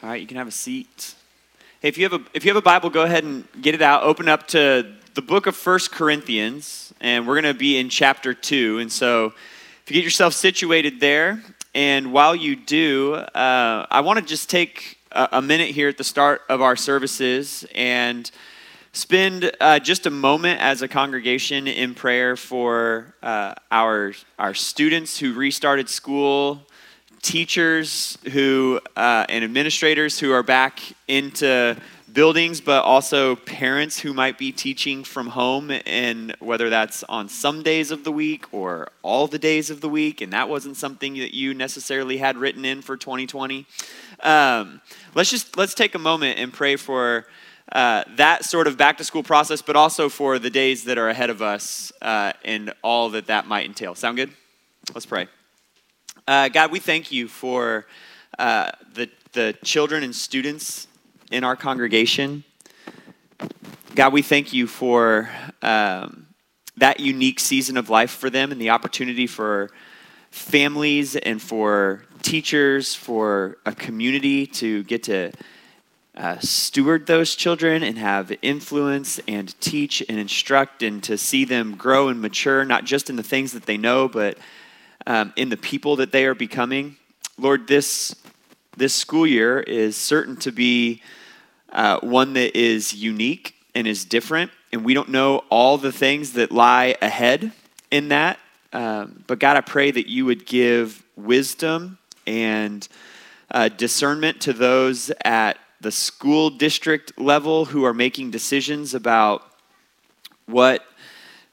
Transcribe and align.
All 0.00 0.08
right, 0.08 0.20
you 0.20 0.28
can 0.28 0.36
have 0.36 0.46
a 0.46 0.52
seat. 0.52 1.16
Hey, 1.80 1.88
if 1.88 1.98
you 1.98 2.08
have 2.08 2.12
a 2.12 2.24
if 2.32 2.44
you 2.44 2.50
have 2.50 2.56
a 2.56 2.62
Bible, 2.62 2.88
go 2.88 3.02
ahead 3.02 3.24
and 3.24 3.48
get 3.60 3.74
it 3.74 3.82
out. 3.82 4.04
Open 4.04 4.28
up 4.28 4.46
to 4.48 4.94
the 5.14 5.22
book 5.22 5.48
of 5.48 5.56
First 5.56 5.90
Corinthians, 5.90 6.94
and 7.00 7.26
we're 7.26 7.34
going 7.34 7.52
to 7.52 7.58
be 7.58 7.78
in 7.78 7.88
chapter 7.88 8.32
2. 8.32 8.78
And 8.78 8.92
so, 8.92 9.32
if 9.82 9.90
you 9.90 9.94
get 9.94 10.04
yourself 10.04 10.34
situated 10.34 11.00
there, 11.00 11.42
and 11.74 12.12
while 12.12 12.36
you 12.36 12.54
do, 12.54 13.14
uh, 13.14 13.86
I 13.90 14.02
want 14.02 14.20
to 14.20 14.24
just 14.24 14.48
take 14.48 14.98
a, 15.10 15.30
a, 15.32 15.42
minute 15.42 15.70
here 15.70 15.88
at 15.88 15.98
the 15.98 16.04
start 16.04 16.42
of 16.48 16.62
our 16.62 16.76
services 16.76 17.66
and 17.74 18.30
spend 18.92 19.50
uh, 19.60 19.80
just 19.80 20.06
a 20.06 20.10
moment 20.10 20.60
as 20.60 20.80
a 20.80 20.86
congregation 20.86 21.66
in 21.66 21.96
prayer 21.96 22.36
for 22.36 23.16
uh, 23.20 23.52
our 23.72 24.12
our 24.38 24.54
students 24.54 25.18
who 25.18 25.32
restarted 25.32 25.88
school 25.88 26.67
teachers 27.22 28.18
who 28.32 28.80
uh, 28.96 29.26
and 29.28 29.44
administrators 29.44 30.18
who 30.18 30.32
are 30.32 30.42
back 30.42 30.80
into 31.06 31.76
buildings, 32.12 32.60
but 32.60 32.82
also 32.84 33.36
parents 33.36 34.00
who 34.00 34.12
might 34.12 34.38
be 34.38 34.50
teaching 34.50 35.04
from 35.04 35.28
home, 35.28 35.70
and 35.86 36.34
whether 36.40 36.70
that's 36.70 37.04
on 37.04 37.28
some 37.28 37.62
days 37.62 37.90
of 37.90 38.04
the 38.04 38.12
week 38.12 38.52
or 38.52 38.88
all 39.02 39.26
the 39.26 39.38
days 39.38 39.70
of 39.70 39.80
the 39.80 39.88
week, 39.88 40.20
and 40.20 40.32
that 40.32 40.48
wasn't 40.48 40.76
something 40.76 41.14
that 41.14 41.34
you 41.34 41.54
necessarily 41.54 42.16
had 42.16 42.36
written 42.36 42.64
in 42.64 42.82
for 42.82 42.96
2020. 42.96 43.66
Um, 44.20 44.80
let's 45.14 45.30
just 45.30 45.56
let's 45.56 45.74
take 45.74 45.94
a 45.94 45.98
moment 45.98 46.38
and 46.38 46.52
pray 46.52 46.76
for. 46.76 47.26
Uh, 47.70 48.02
that 48.16 48.46
sort 48.46 48.66
of 48.66 48.78
back 48.78 48.96
to 48.96 49.04
school 49.04 49.22
process, 49.22 49.60
but 49.60 49.76
also 49.76 50.08
for 50.08 50.38
the 50.38 50.48
days 50.48 50.84
that 50.84 50.96
are 50.96 51.10
ahead 51.10 51.28
of 51.28 51.42
us 51.42 51.92
uh, 52.00 52.32
and 52.42 52.72
all 52.80 53.10
that 53.10 53.26
that 53.26 53.46
might 53.46 53.66
entail. 53.66 53.94
Sound 53.94 54.16
good? 54.16 54.30
Let's 54.94 55.04
pray. 55.04 55.28
Uh, 56.28 56.46
God, 56.50 56.70
we 56.70 56.78
thank 56.78 57.10
you 57.10 57.26
for 57.26 57.86
uh, 58.38 58.70
the, 58.92 59.08
the 59.32 59.56
children 59.64 60.02
and 60.02 60.14
students 60.14 60.86
in 61.30 61.42
our 61.42 61.56
congregation. 61.56 62.44
God, 63.94 64.12
we 64.12 64.20
thank 64.20 64.52
you 64.52 64.66
for 64.66 65.30
um, 65.62 66.26
that 66.76 67.00
unique 67.00 67.40
season 67.40 67.78
of 67.78 67.88
life 67.88 68.10
for 68.10 68.28
them 68.28 68.52
and 68.52 68.60
the 68.60 68.68
opportunity 68.68 69.26
for 69.26 69.70
families 70.30 71.16
and 71.16 71.40
for 71.40 72.04
teachers, 72.20 72.94
for 72.94 73.56
a 73.64 73.72
community 73.72 74.46
to 74.46 74.82
get 74.82 75.04
to 75.04 75.32
uh, 76.14 76.38
steward 76.40 77.06
those 77.06 77.34
children 77.36 77.82
and 77.82 77.96
have 77.96 78.36
influence 78.42 79.18
and 79.26 79.58
teach 79.62 80.02
and 80.06 80.18
instruct 80.18 80.82
and 80.82 81.02
to 81.04 81.16
see 81.16 81.46
them 81.46 81.74
grow 81.74 82.08
and 82.08 82.20
mature, 82.20 82.66
not 82.66 82.84
just 82.84 83.08
in 83.08 83.16
the 83.16 83.22
things 83.22 83.52
that 83.52 83.64
they 83.64 83.78
know, 83.78 84.06
but 84.06 84.36
um, 85.06 85.32
in 85.36 85.48
the 85.48 85.56
people 85.56 85.96
that 85.96 86.12
they 86.12 86.26
are 86.26 86.34
becoming. 86.34 86.96
Lord, 87.38 87.68
this, 87.68 88.14
this 88.76 88.94
school 88.94 89.26
year 89.26 89.60
is 89.60 89.96
certain 89.96 90.36
to 90.38 90.52
be 90.52 91.02
uh, 91.72 92.00
one 92.00 92.32
that 92.34 92.56
is 92.58 92.94
unique 92.94 93.54
and 93.74 93.86
is 93.86 94.04
different, 94.04 94.50
and 94.72 94.84
we 94.84 94.94
don't 94.94 95.08
know 95.08 95.44
all 95.50 95.78
the 95.78 95.92
things 95.92 96.32
that 96.32 96.50
lie 96.50 96.96
ahead 97.00 97.52
in 97.90 98.08
that. 98.08 98.38
Um, 98.72 99.24
but 99.26 99.38
God, 99.38 99.56
I 99.56 99.60
pray 99.60 99.90
that 99.90 100.08
you 100.08 100.24
would 100.26 100.46
give 100.46 101.02
wisdom 101.16 101.98
and 102.26 102.86
uh, 103.50 103.68
discernment 103.68 104.40
to 104.42 104.52
those 104.52 105.10
at 105.24 105.58
the 105.80 105.92
school 105.92 106.50
district 106.50 107.18
level 107.18 107.66
who 107.66 107.84
are 107.84 107.94
making 107.94 108.30
decisions 108.30 108.94
about 108.94 109.42
what 110.46 110.84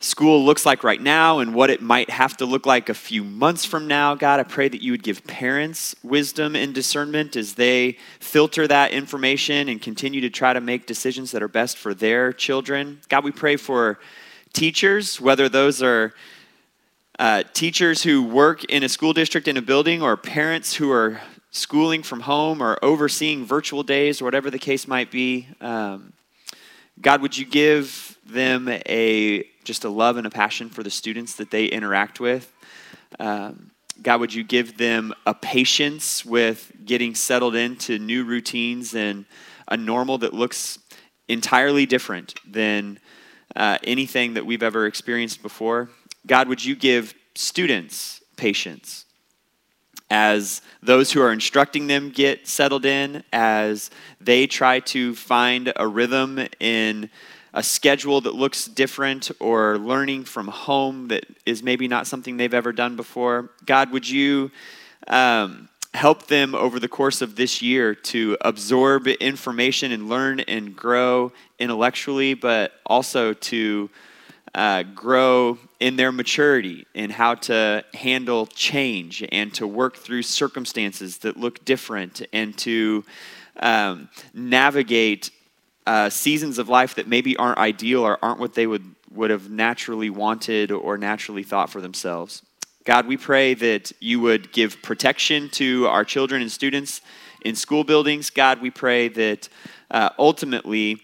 school 0.06 0.46
looks 0.46 0.66
like 0.66 0.84
right 0.84 1.02
now 1.02 1.40
and 1.40 1.56
what 1.56 1.70
it 1.70 1.82
might 1.82 2.10
have 2.10 2.38
to 2.38 2.46
look 2.46 2.66
like 2.66 2.90
a 2.90 2.94
few 2.94 3.24
months 3.24 3.66
from 3.66 3.88
now. 3.88 4.14
God, 4.14 4.40
I 4.40 4.44
pray 4.44 4.70
that 4.70 4.84
you 4.84 4.92
would 4.92 5.04
give 5.04 5.26
parents 5.26 5.96
wisdom 6.04 6.56
and 6.56 6.74
discernment 6.76 7.36
as 7.36 7.56
they 7.56 7.98
filter 8.20 8.68
that 8.68 8.92
information 8.92 9.68
and 9.68 9.82
continue 9.82 10.22
to 10.22 10.30
try 10.30 10.54
to 10.54 10.62
make 10.62 10.86
decisions 10.86 11.32
that 11.32 11.42
are 11.42 11.48
best 11.48 11.78
for 11.78 11.94
their 11.94 12.32
children. 12.32 13.02
God, 13.10 13.24
we 13.24 13.32
pray 13.32 13.56
for 13.56 14.00
teachers, 14.54 15.20
whether 15.20 15.50
those 15.50 15.82
are 15.82 16.14
uh, 17.18 17.44
teachers 17.54 18.04
who 18.04 18.24
work 18.24 18.64
in 18.66 18.84
a 18.84 18.90
school 18.90 19.12
district 19.12 19.48
in 19.48 19.58
a 19.58 19.62
building 19.62 20.04
or 20.04 20.16
parents 20.16 20.76
who 20.76 20.92
are 20.92 21.20
schooling 21.50 22.04
from 22.04 22.20
home 22.22 22.62
or 22.62 22.78
overseeing 22.84 23.44
virtual 23.44 23.82
days 23.82 24.22
or 24.22 24.26
whatever 24.26 24.52
the 24.52 24.60
case 24.60 24.88
might 24.88 25.10
be. 25.10 25.48
Um, 25.62 26.14
God, 27.02 27.22
would 27.22 27.38
you 27.38 27.46
give 27.46 28.18
them 28.26 28.68
a 28.70 29.46
just 29.66 29.84
a 29.84 29.90
love 29.90 30.16
and 30.18 30.26
a 30.26 30.30
passion 30.30 30.70
for 30.70 30.84
the 30.84 30.90
students 30.90 31.36
that 31.36 31.52
they 31.52 31.66
interact 31.66 32.20
with. 32.20 32.54
Um, 33.20 33.72
God, 34.02 34.20
would 34.20 34.34
you 34.34 34.44
give 34.44 34.78
them 34.78 35.14
a 35.26 35.34
patience 35.34 36.26
with 36.26 36.72
getting 36.86 37.16
settled 37.16 37.56
into 37.56 37.98
new 37.98 38.24
routines 38.24 38.94
and 38.94 39.26
a 39.68 39.76
normal 39.76 40.18
that 40.20 40.34
looks 40.34 40.80
entirely 41.28 41.86
different 41.86 42.36
than 42.50 43.00
uh, 43.56 43.78
anything 43.84 44.36
that 44.36 44.46
we've 44.46 44.64
ever 44.64 44.86
experienced 44.86 45.42
before? 45.42 45.90
God, 46.28 46.48
would 46.48 46.64
you 46.64 46.76
give 46.76 47.14
students 47.36 48.22
patience 48.38 49.06
as 50.10 50.62
those 50.84 51.12
who 51.12 51.22
are 51.22 51.32
instructing 51.32 51.88
them 51.88 52.12
get 52.12 52.48
settled 52.48 52.86
in, 52.86 53.24
as 53.34 53.90
they 54.22 54.46
try 54.46 54.80
to 54.80 55.16
find 55.16 55.74
a 55.76 55.88
rhythm 55.88 56.40
in 56.60 57.10
a 57.56 57.64
schedule 57.64 58.20
that 58.22 58.36
looks 58.36 58.66
different 58.66 59.32
or 59.40 59.78
learning 59.78 60.26
from 60.26 60.50
home 60.50 61.08
that 61.08 61.26
is 61.46 61.64
maybe 61.64 61.88
not 61.88 62.06
something 62.06 62.36
they've 62.36 62.54
ever 62.54 62.74
done 62.74 62.98
before. 62.98 63.50
God, 63.66 63.92
would 63.92 64.08
you 64.08 64.52
um, 65.08 65.70
help 65.94 66.28
them 66.28 66.54
over 66.54 66.82
the 66.82 66.90
course 66.90 67.22
of 67.22 67.38
this 67.38 67.62
year 67.62 67.96
to 67.96 68.38
absorb 68.42 69.08
information 69.08 69.94
and 69.94 70.10
learn 70.10 70.42
and 70.42 70.76
grow 70.76 71.32
intellectually, 71.58 72.34
but 72.34 72.74
also 72.86 73.32
to 73.32 73.90
uh, 74.54 74.84
grow 74.94 75.58
in 75.80 75.96
their 75.96 76.12
maturity 76.12 76.86
in 76.94 77.10
how 77.10 77.36
to 77.36 77.84
handle 77.94 78.48
change 78.48 79.24
and 79.32 79.54
to 79.54 79.66
work 79.66 79.96
through 79.96 80.22
circumstances 80.22 81.20
that 81.20 81.38
look 81.38 81.64
different 81.64 82.22
and 82.34 82.58
to 82.58 83.06
um, 83.62 84.10
navigate 84.34 85.32
uh, 85.88 86.10
seasons 86.10 86.58
of 86.58 86.70
life 86.70 86.96
that 86.96 87.08
maybe 87.08 87.38
aren't 87.38 87.58
ideal 87.58 88.02
or 88.02 88.18
aren't 88.24 88.40
what 88.40 88.54
they 88.54 88.68
would, 88.68 88.96
would 89.12 89.30
have 89.30 89.50
naturally 89.50 90.10
wanted 90.10 90.72
or 90.72 90.98
naturally 90.98 91.44
thought 91.44 91.70
for 91.70 91.82
themselves. 91.82 92.42
God, 92.86 93.08
we 93.08 93.18
pray 93.18 93.54
that 93.56 93.92
you 94.00 94.20
would 94.20 94.52
give 94.52 94.82
protection 94.82 95.50
to 95.50 95.88
our 95.88 96.04
children 96.04 96.42
and 96.42 96.52
students 96.52 97.02
in 97.42 97.56
school 97.56 97.84
buildings. 97.84 98.30
God, 98.30 98.62
we 98.62 98.70
pray 98.70 99.08
that 99.10 99.50
uh, 99.90 100.10
ultimately 100.20 101.02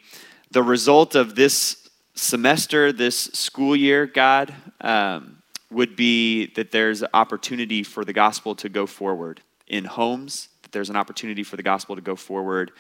the 0.52 0.62
result 0.62 1.16
of 1.16 1.36
this 1.36 1.90
semester, 2.14 2.92
this 2.92 3.18
school 3.18 3.76
year, 3.76 4.06
God, 4.06 4.54
um, 4.82 5.42
would 5.72 5.96
be 5.96 6.48
that 6.54 6.72
there's 6.72 7.04
opportunity 7.14 7.82
for 7.84 8.04
the 8.04 8.14
gospel 8.14 8.54
to 8.56 8.70
go 8.70 8.86
forward 8.86 9.42
in 9.68 9.86
homes, 9.86 10.50
that 10.64 10.72
there's 10.72 10.90
an 10.90 10.96
opportunity 10.96 11.44
for 11.44 11.56
the 11.56 11.64
gospel 11.64 11.96
to 11.96 12.02
go 12.02 12.16
forward 12.16 12.72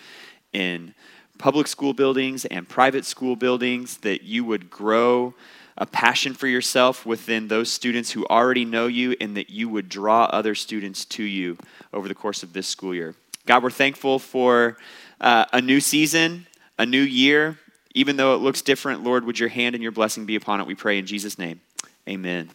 in 0.54 0.94
public 1.42 1.66
school 1.66 1.92
buildings 1.92 2.46
and 2.46 2.70
private 2.70 3.04
school 3.04 3.36
buildings, 3.36 3.98
that 3.98 4.22
you 4.22 4.46
would 4.46 4.70
grow 4.70 5.34
a 5.76 5.88
passion 5.88 6.36
for 6.36 6.46
yourself 6.46 7.04
within 7.04 7.48
those 7.48 7.72
students 7.72 8.12
who 8.12 8.24
already 8.28 8.64
know 8.64 8.86
you, 8.86 9.16
and 9.20 9.36
that 9.36 9.50
you 9.50 9.68
would 9.68 9.90
draw 9.90 10.26
other 10.26 10.54
students 10.54 11.04
to 11.04 11.24
you 11.24 11.58
over 11.92 12.08
the 12.08 12.14
course 12.14 12.44
of 12.44 12.54
this 12.54 12.68
school 12.68 12.94
year. 12.94 13.16
God, 13.48 13.64
we're 13.64 13.72
thankful 13.72 14.20
for 14.20 14.78
uh, 15.20 15.46
a 15.52 15.60
new 15.60 15.80
season, 15.80 16.46
a 16.78 16.86
new 16.86 17.02
year. 17.02 17.58
Even 17.96 18.18
though 18.18 18.36
it 18.36 18.38
looks 18.38 18.62
different, 18.62 19.04
Lord, 19.04 19.26
would 19.26 19.40
your 19.40 19.50
hand 19.50 19.74
and 19.74 19.82
your 19.82 19.92
blessing 19.92 20.28
be 20.28 20.36
upon 20.36 20.62
it, 20.62 20.68
we 20.68 20.76
pray 20.76 21.00
in 21.00 21.08
Jesus' 21.08 21.40
name. 21.40 21.60
Amen. 22.08 22.52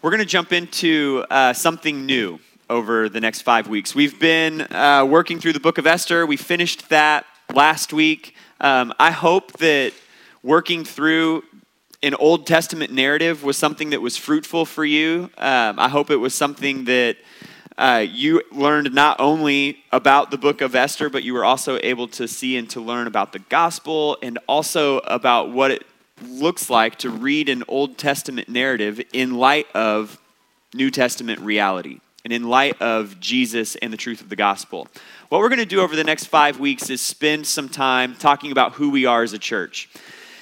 We're 0.00 0.10
going 0.10 0.20
to 0.20 0.24
jump 0.24 0.54
into 0.54 1.26
uh, 1.30 1.52
something 1.52 2.06
new 2.06 2.40
over 2.68 3.08
the 3.08 3.20
next 3.20 3.42
five 3.42 3.68
weeks. 3.68 3.94
We've 3.94 4.18
been 4.18 4.62
uh, 4.72 5.04
working 5.08 5.38
through 5.38 5.52
the 5.52 5.60
book 5.60 5.78
of 5.78 5.86
Esther. 5.86 6.26
We 6.26 6.36
finished 6.36 6.88
that 6.88 7.26
last 7.54 7.92
week. 7.92 8.34
Um, 8.60 8.92
I 8.98 9.10
hope 9.10 9.52
that 9.58 9.92
working 10.42 10.84
through 10.84 11.44
an 12.02 12.14
Old 12.14 12.46
Testament 12.46 12.92
narrative 12.92 13.42
was 13.44 13.56
something 13.56 13.90
that 13.90 14.00
was 14.00 14.16
fruitful 14.16 14.64
for 14.64 14.84
you. 14.84 15.30
Um, 15.38 15.78
I 15.78 15.88
hope 15.88 16.10
it 16.10 16.16
was 16.16 16.34
something 16.34 16.84
that 16.84 17.16
uh, 17.78 18.04
you 18.08 18.42
learned 18.52 18.92
not 18.94 19.20
only 19.20 19.78
about 19.92 20.30
the 20.30 20.38
book 20.38 20.60
of 20.60 20.74
Esther, 20.74 21.10
but 21.10 21.22
you 21.22 21.34
were 21.34 21.44
also 21.44 21.78
able 21.82 22.08
to 22.08 22.26
see 22.26 22.56
and 22.56 22.68
to 22.70 22.80
learn 22.80 23.06
about 23.06 23.32
the 23.32 23.38
gospel 23.38 24.16
and 24.22 24.38
also 24.48 24.98
about 25.00 25.52
what 25.52 25.70
it 25.70 25.86
looks 26.22 26.70
like 26.70 26.96
to 26.96 27.10
read 27.10 27.48
an 27.48 27.62
Old 27.68 27.98
Testament 27.98 28.48
narrative 28.48 29.00
in 29.12 29.34
light 29.34 29.66
of 29.74 30.18
New 30.74 30.90
Testament 30.90 31.40
reality 31.40 32.00
and 32.26 32.32
in 32.32 32.42
light 32.42 32.82
of 32.82 33.20
Jesus 33.20 33.76
and 33.76 33.92
the 33.92 33.96
truth 33.96 34.20
of 34.20 34.28
the 34.28 34.34
gospel. 34.34 34.88
What 35.28 35.40
we're 35.40 35.48
going 35.48 35.60
to 35.60 35.64
do 35.64 35.80
over 35.80 35.94
the 35.94 36.02
next 36.02 36.24
five 36.24 36.58
weeks 36.58 36.90
is 36.90 37.00
spend 37.00 37.46
some 37.46 37.68
time 37.68 38.16
talking 38.16 38.50
about 38.50 38.72
who 38.72 38.90
we 38.90 39.06
are 39.06 39.22
as 39.22 39.32
a 39.32 39.38
church. 39.38 39.88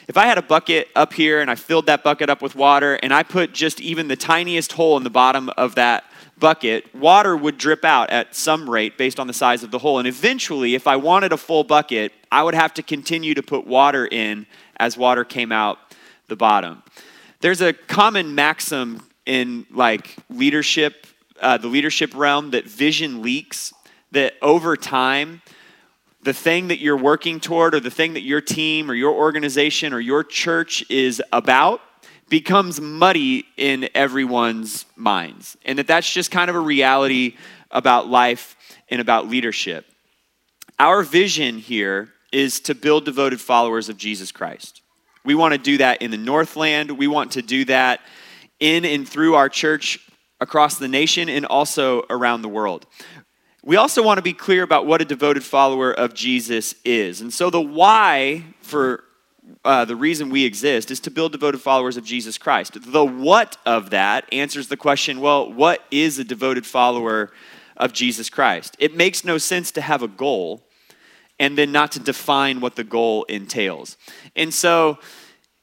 If 0.09 0.17
I 0.17 0.25
had 0.25 0.39
a 0.39 0.43
bucket 0.43 0.89
up 0.97 1.13
here 1.13 1.43
and 1.43 1.51
I 1.51 1.57
filled 1.57 1.85
that 1.85 2.03
bucket 2.03 2.31
up 2.31 2.41
with 2.41 2.57
water 2.57 2.95
and 3.03 3.13
I 3.13 3.23
put 3.23 3.53
just 3.53 3.83
even 3.83 4.09
the 4.09 4.17
tiniest 4.17 4.73
hole 4.73 4.97
in 4.97 5.05
the 5.05 5.11
bottom 5.11 5.51
of 5.59 5.75
that 5.75 6.05
bucket, 6.39 6.95
water 6.95 7.37
would 7.37 7.59
drip 7.59 7.85
out 7.85 8.09
at 8.09 8.35
some 8.35 8.71
rate 8.71 8.97
based 8.97 9.21
on 9.21 9.27
the 9.27 9.35
size 9.35 9.63
of 9.63 9.71
the 9.71 9.79
hole. 9.79 9.99
And 9.99 10.09
eventually, 10.09 10.75
if 10.75 10.87
I 10.87 10.97
wanted 10.97 11.35
a 11.35 11.37
full 11.37 11.65
bucket, 11.65 12.13
I 12.33 12.45
would 12.45 12.55
have 12.55 12.73
to 12.75 12.83
continue 12.83 13.35
to 13.35 13.43
put 13.43 13.67
water 13.67 14.07
in 14.07 14.47
as 14.79 14.97
water 14.97 15.23
came 15.23 15.53
out 15.53 15.77
the 16.29 16.37
bottom. 16.37 16.83
There's 17.41 17.61
a 17.61 17.75
common 17.75 18.35
maxim 18.35 19.07
in 19.27 19.67
like 19.71 20.17
leadership, 20.31 21.07
uh, 21.41 21.59
the 21.59 21.69
leadership 21.69 22.15
realm, 22.15 22.51
that 22.51 22.67
vision 22.67 23.23
leaks, 23.23 23.73
that 24.13 24.35
over 24.41 24.77
time, 24.77 25.43
the 26.23 26.33
thing 26.33 26.69
that 26.69 26.81
you're 26.81 26.97
working 26.97 27.39
toward 27.39 27.75
or 27.75 27.81
the 27.81 27.91
thing 27.91 28.15
that 28.15 28.23
your 28.23 28.41
team 28.41 28.91
or 28.91 28.95
your 28.95 29.15
organization 29.15 29.93
or 29.93 30.01
your 30.01 30.25
church 30.25 30.85
is 30.91 31.23
about 31.33 31.81
becomes 32.31 32.81
muddy 32.81 33.45
in 33.57 33.89
everyone's 33.95 34.87
minds. 34.97 35.57
And 35.65 35.79
that 35.79 35.87
that's 35.87 36.11
just 36.11 36.31
kind 36.31 36.49
of 36.49 36.57
a 36.57 36.61
reality 36.61 37.37
about 37.71 38.09
life 38.09 38.57
and 38.89 39.01
about 39.01 39.29
leadership. 39.29 39.85
Our 40.79 41.03
vision 41.03 41.59
here 41.59 42.09
is 42.33 42.61
to 42.61 42.75
build 42.75 43.05
devoted 43.05 43.41
followers 43.41 43.89
of 43.89 43.97
jesus 43.97 44.33
christ. 44.33 44.83
We 45.25 45.35
want 45.35 45.53
to 45.53 45.59
do 45.59 45.79
that 45.79 46.03
in 46.03 46.11
the 46.11 46.17
northland. 46.17 46.91
We 46.91 47.07
want 47.07 47.33
to 47.33 47.43
do 47.43 47.65
that 47.67 48.01
in 48.59 48.85
and 48.85 49.09
through 49.09 49.35
our 49.35 49.49
church 49.49 49.99
across 50.41 50.79
the 50.79 50.89
nation 50.89 51.29
and 51.29 51.47
also 51.47 52.05
around 52.11 52.43
the 52.43 52.49
world 52.49 52.87
we 53.65 53.77
also 53.77 54.03
want 54.03 54.19
to 54.19 54.23
be 54.23 54.35
clear 54.35 54.63
about 54.63 54.87
what 54.87 55.01
a 55.01 55.07
devoted 55.07 55.43
follower 55.43 55.91
of 55.91 56.13
Jesus 56.13 56.75
is. 56.85 57.23
And 57.23 57.33
so, 57.33 57.49
the 57.49 57.61
why 57.61 58.45
for 58.61 59.05
uh, 59.65 59.85
the 59.87 59.97
reason 59.97 60.31
we 60.31 60.45
exist 60.45 60.91
is 60.91 61.01
to 61.01 61.11
build 61.11 61.33
devoted 61.33 61.61
followers 61.61 61.97
of 61.97 62.05
Jesus 62.05 62.37
Christ. 62.37 62.77
The 62.93 63.05
what 63.05 63.57
of 63.65 63.91
that 63.91 64.27
answers 64.33 64.69
the 64.69 64.77
question 64.77 65.21
well, 65.21 65.51
what 65.51 65.83
is 65.91 66.19
a 66.19 66.25
devoted 66.25 66.67
follower 66.67 67.31
of 67.77 67.95
Jesus 67.95 68.29
Christ? 68.29 68.77
It 68.79 68.95
makes 68.95 69.25
no 69.25 69.39
sense 69.39 69.71
to 69.73 69.81
have 69.81 70.03
a 70.03 70.09
goal 70.09 70.63
and 71.41 71.57
then 71.57 71.73
not 71.73 71.91
to 71.93 71.99
define 71.99 72.61
what 72.61 72.77
the 72.77 72.85
goal 72.85 73.25
entails. 73.25 73.97
And 74.37 74.53
so, 74.53 74.99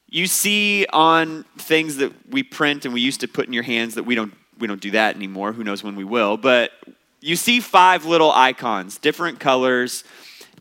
you 0.07 0.25
see 0.25 0.87
on 0.91 1.45
things 1.57 1.97
that 1.97 2.11
we 2.29 2.41
print 2.41 2.83
and 2.83 2.93
we 2.93 2.99
used 2.99 3.21
to 3.21 3.27
put 3.27 3.45
in 3.45 3.53
your 3.53 3.63
hands 3.63 3.93
that 3.93 4.03
we 4.03 4.15
don't 4.15 4.33
we 4.61 4.67
don't 4.67 4.81
do 4.81 4.91
that 4.91 5.15
anymore. 5.15 5.53
Who 5.53 5.63
knows 5.63 5.83
when 5.83 5.95
we 5.95 6.03
will? 6.03 6.37
But 6.37 6.71
you 7.19 7.35
see 7.35 7.59
five 7.59 8.05
little 8.05 8.31
icons, 8.31 8.97
different 8.97 9.39
colors, 9.39 10.03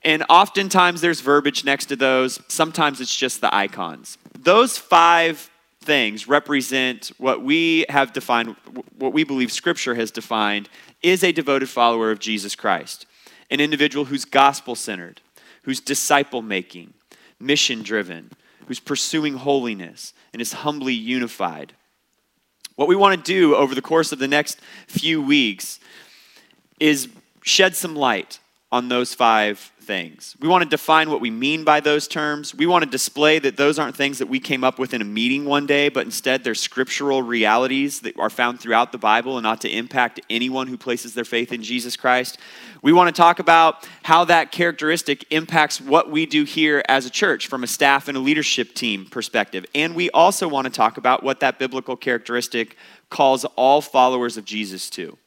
and 0.02 0.25
oftentimes 0.29 1.00
there's 1.00 1.20
verbiage 1.20 1.64
next 1.64 1.87
to 1.87 1.97
those. 1.97 2.41
Sometimes 2.49 3.00
it's 3.00 3.14
just 3.14 3.41
the 3.41 3.55
icons. 3.55 4.19
Those 4.38 4.79
five 4.79 5.50
things 5.82 6.29
represent 6.29 7.12
what 7.19 7.43
we 7.43 7.85
have 7.88 8.12
defined, 8.12 8.56
what 8.99 9.12
we 9.12 9.25
believe 9.25 9.52
Scripture 9.52 9.94
has 9.94 10.11
defined, 10.11 10.69
is 11.03 11.25
a 11.25 11.32
devoted 11.32 11.69
follower 11.69 12.11
of 12.11 12.19
Jesus 12.19 12.55
Christ. 12.55 13.06
An 13.50 13.61
individual 13.61 14.06
who's 14.06 14.25
gospel 14.25 14.75
centered, 14.75 15.20
who's 15.62 15.81
disciple 15.81 16.43
making, 16.43 16.93
mission 17.38 17.82
driven, 17.82 18.31
who's 18.67 18.81
pursuing 18.81 19.35
holiness, 19.35 20.12
and 20.32 20.41
is 20.41 20.53
humbly 20.53 20.94
unified. 20.94 21.73
What 22.81 22.88
we 22.88 22.97
want 22.97 23.23
to 23.23 23.31
do 23.31 23.55
over 23.55 23.75
the 23.75 23.82
course 23.82 24.11
of 24.11 24.19
the 24.19 24.27
next 24.27 24.59
few 24.87 25.21
weeks 25.21 25.81
is 26.81 27.11
shed 27.43 27.77
some 27.77 27.94
light 27.94 28.38
on 28.73 28.88
those 28.88 29.12
five 29.12 29.71
things. 29.91 30.37
We 30.39 30.47
want 30.47 30.63
to 30.63 30.71
define 30.71 31.11
what 31.11 31.21
we 31.21 31.33
mean 31.33 31.65
by 31.65 31.81
those 31.81 32.07
terms. 32.07 32.55
We 32.55 32.65
want 32.65 32.85
to 32.85 32.89
display 32.89 33.41
that 33.41 33.57
those 33.57 33.77
aren't 33.77 33.97
things 33.97 34.19
that 34.21 34.29
we 34.29 34.39
came 34.39 34.63
up 34.63 34.79
with 34.79 34.95
in 34.95 35.03
a 35.03 35.05
meeting 35.05 35.47
one 35.47 35.67
day, 35.67 35.89
but 35.89 36.05
instead 36.05 36.45
they're 36.45 36.55
scriptural 36.55 37.25
realities 37.25 37.99
that 38.03 38.17
are 38.17 38.31
found 38.31 38.61
throughout 38.61 38.93
the 38.93 38.99
Bible 38.99 39.37
and 39.37 39.45
ought 39.45 39.61
to 39.63 39.69
impact 39.69 40.21
anyone 40.31 40.69
who 40.69 40.77
places 40.77 41.15
their 41.15 41.25
faith 41.25 41.53
in 41.53 41.65
Jesus 41.65 41.97
Christ. 41.97 42.39
We 42.83 42.93
want 42.93 43.13
to 43.13 43.21
talk 43.21 43.41
about 43.41 43.85
how 44.05 44.25
that 44.27 44.53
characteristic 44.53 45.25
impacts 45.33 45.81
what 45.81 46.09
we 46.09 46.25
do 46.25 46.45
here 46.45 46.85
as 46.89 47.05
a 47.05 47.11
church 47.11 47.49
from 47.49 47.65
a 47.65 47.67
staff 47.67 48.07
and 48.07 48.17
a 48.17 48.21
leadership 48.21 48.77
team 48.77 49.07
perspective. 49.07 49.67
And 49.75 49.97
we 49.97 50.09
also 50.11 50.47
want 50.47 50.67
to 50.67 50.73
talk 50.73 50.99
about 50.99 51.25
what 51.25 51.41
that 51.41 51.59
biblical 51.59 51.97
characteristic 51.97 52.77
calls 53.09 53.45
all 53.57 53.81
followers 53.81 54.37
of 54.37 54.45
Jesus 54.45 54.89
to. 54.91 55.19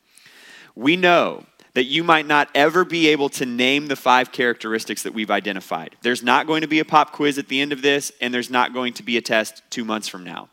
We 0.73 0.95
know 0.95 1.43
that 1.73 1.85
you 1.85 2.03
might 2.03 2.27
not 2.27 2.49
ever 2.53 2.85
be 2.85 3.07
able 3.07 3.29
to 3.29 3.45
name 3.45 3.87
the 3.87 3.95
five 3.95 4.31
characteristics 4.31 5.03
that 5.03 5.13
we've 5.13 5.31
identified. 5.31 5.95
There's 6.01 6.21
not 6.21 6.45
going 6.45 6.61
to 6.61 6.67
be 6.67 6.79
a 6.79 6.85
pop 6.85 7.11
quiz 7.11 7.37
at 7.37 7.47
the 7.47 7.61
end 7.61 7.73
of 7.73 7.81
this, 7.81 8.11
and 8.21 8.33
there's 8.33 8.49
not 8.49 8.73
going 8.73 8.93
to 8.93 9.03
be 9.03 9.17
a 9.17 9.21
test 9.21 9.63
two 9.69 9.83
months 9.83 10.07
from 10.07 10.23
now. 10.23 10.49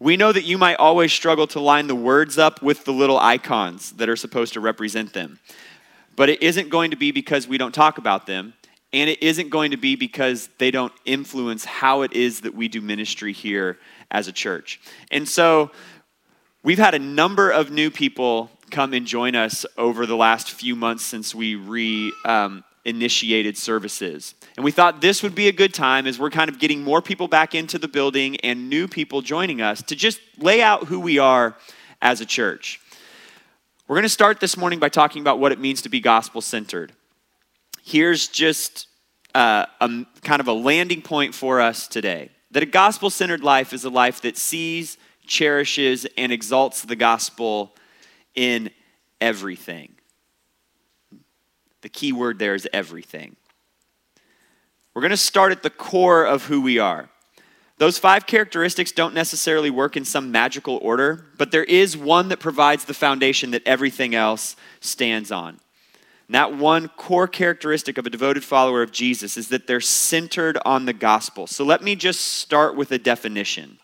We 0.00 0.16
know 0.16 0.32
that 0.32 0.44
you 0.44 0.58
might 0.58 0.76
always 0.76 1.12
struggle 1.12 1.46
to 1.48 1.60
line 1.60 1.86
the 1.86 1.94
words 1.94 2.38
up 2.38 2.62
with 2.62 2.84
the 2.84 2.92
little 2.92 3.18
icons 3.18 3.92
that 3.92 4.08
are 4.08 4.16
supposed 4.16 4.54
to 4.54 4.60
represent 4.60 5.12
them. 5.12 5.38
But 6.16 6.28
it 6.30 6.42
isn't 6.42 6.70
going 6.70 6.90
to 6.90 6.96
be 6.96 7.12
because 7.12 7.46
we 7.46 7.58
don't 7.58 7.74
talk 7.74 7.98
about 7.98 8.26
them, 8.26 8.54
and 8.92 9.10
it 9.10 9.22
isn't 9.22 9.50
going 9.50 9.72
to 9.72 9.76
be 9.76 9.96
because 9.96 10.48
they 10.58 10.70
don't 10.70 10.92
influence 11.04 11.66
how 11.66 12.02
it 12.02 12.14
is 12.14 12.40
that 12.40 12.54
we 12.54 12.68
do 12.68 12.80
ministry 12.80 13.32
here 13.32 13.78
as 14.10 14.28
a 14.28 14.32
church. 14.32 14.80
And 15.10 15.28
so 15.28 15.70
we've 16.62 16.78
had 16.78 16.94
a 16.94 16.98
number 16.98 17.50
of 17.50 17.70
new 17.70 17.90
people 17.90 18.50
come 18.70 18.92
and 18.92 19.06
join 19.06 19.34
us 19.34 19.66
over 19.76 20.06
the 20.06 20.16
last 20.16 20.50
few 20.50 20.76
months 20.76 21.04
since 21.04 21.34
we 21.34 21.54
re 21.54 22.12
um, 22.24 22.64
initiated 22.84 23.58
services. 23.58 24.34
And 24.56 24.64
we 24.64 24.70
thought 24.70 25.00
this 25.00 25.22
would 25.22 25.34
be 25.34 25.48
a 25.48 25.52
good 25.52 25.74
time 25.74 26.06
as 26.06 26.18
we're 26.18 26.30
kind 26.30 26.48
of 26.48 26.58
getting 26.58 26.82
more 26.82 27.02
people 27.02 27.26
back 27.26 27.54
into 27.54 27.78
the 27.78 27.88
building 27.88 28.36
and 28.40 28.70
new 28.70 28.86
people 28.86 29.22
joining 29.22 29.60
us 29.60 29.82
to 29.82 29.96
just 29.96 30.20
lay 30.38 30.62
out 30.62 30.84
who 30.84 31.00
we 31.00 31.18
are 31.18 31.56
as 32.00 32.20
a 32.20 32.26
church. 32.26 32.80
We're 33.88 33.96
going 33.96 34.04
to 34.04 34.08
start 34.08 34.40
this 34.40 34.56
morning 34.56 34.78
by 34.78 34.88
talking 34.88 35.20
about 35.20 35.40
what 35.40 35.52
it 35.52 35.60
means 35.60 35.82
to 35.82 35.88
be 35.88 36.00
gospel 36.00 36.40
centered. 36.40 36.92
Here's 37.84 38.28
just 38.28 38.86
uh, 39.34 39.66
a 39.80 40.06
kind 40.22 40.40
of 40.40 40.48
a 40.48 40.52
landing 40.52 41.02
point 41.02 41.34
for 41.34 41.60
us 41.60 41.88
today 41.88 42.30
that 42.52 42.62
a 42.62 42.66
gospel 42.66 43.10
centered 43.10 43.42
life 43.42 43.72
is 43.72 43.84
a 43.84 43.90
life 43.90 44.22
that 44.22 44.36
sees, 44.36 44.96
cherishes, 45.26 46.06
and 46.16 46.32
exalts 46.32 46.82
the 46.82 46.96
gospel 46.96 47.74
in 48.36 48.70
everything. 49.20 49.94
The 51.80 51.88
key 51.88 52.12
word 52.12 52.38
there 52.38 52.54
is 52.54 52.68
everything. 52.72 53.36
We're 54.94 55.02
going 55.02 55.10
to 55.10 55.16
start 55.16 55.52
at 55.52 55.62
the 55.62 55.70
core 55.70 56.24
of 56.24 56.44
who 56.44 56.60
we 56.60 56.78
are. 56.78 57.08
Those 57.78 57.98
five 57.98 58.26
characteristics 58.26 58.92
don't 58.92 59.14
necessarily 59.14 59.68
work 59.68 59.96
in 59.96 60.06
some 60.06 60.32
magical 60.32 60.78
order, 60.80 61.26
but 61.36 61.50
there 61.50 61.64
is 61.64 61.96
one 61.96 62.28
that 62.28 62.40
provides 62.40 62.86
the 62.86 62.94
foundation 62.94 63.50
that 63.50 63.66
everything 63.66 64.14
else 64.14 64.56
stands 64.80 65.30
on. 65.30 65.60
And 66.28 66.34
that 66.34 66.56
one 66.56 66.88
core 66.88 67.28
characteristic 67.28 67.98
of 67.98 68.06
a 68.06 68.10
devoted 68.10 68.42
follower 68.42 68.82
of 68.82 68.92
Jesus 68.92 69.36
is 69.36 69.48
that 69.48 69.66
they're 69.66 69.80
centered 69.80 70.58
on 70.64 70.86
the 70.86 70.94
gospel. 70.94 71.46
So 71.46 71.64
let 71.64 71.82
me 71.82 71.94
just 71.94 72.20
start 72.20 72.74
with 72.76 72.90
a 72.92 72.98
definition. 72.98 73.78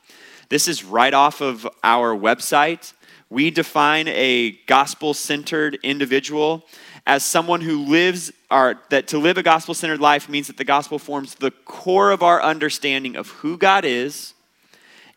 This 0.49 0.67
is 0.67 0.83
right 0.83 1.15
off 1.15 1.43
of 1.43 1.69
our 1.85 2.17
website 2.17 2.95
we 3.33 3.51
define 3.51 4.09
a 4.09 4.51
gospel 4.67 5.15
centered 5.15 5.79
individual 5.83 6.67
as 7.07 7.25
someone 7.25 7.63
who 7.63 7.87
lives 7.87 8.31
our, 8.51 8.79
that 8.91 9.09
to 9.09 9.19
live 9.19 9.39
a 9.39 9.43
gospel 9.43 9.73
centered 9.73 10.01
life 10.01 10.29
means 10.29 10.49
that 10.49 10.59
the 10.59 10.65
gospel 10.65 10.99
forms 10.99 11.37
the 11.37 11.51
core 11.51 12.11
of 12.11 12.23
our 12.23 12.43
understanding 12.43 13.17
of 13.17 13.29
who 13.29 13.57
God 13.57 13.87
is 13.87 14.35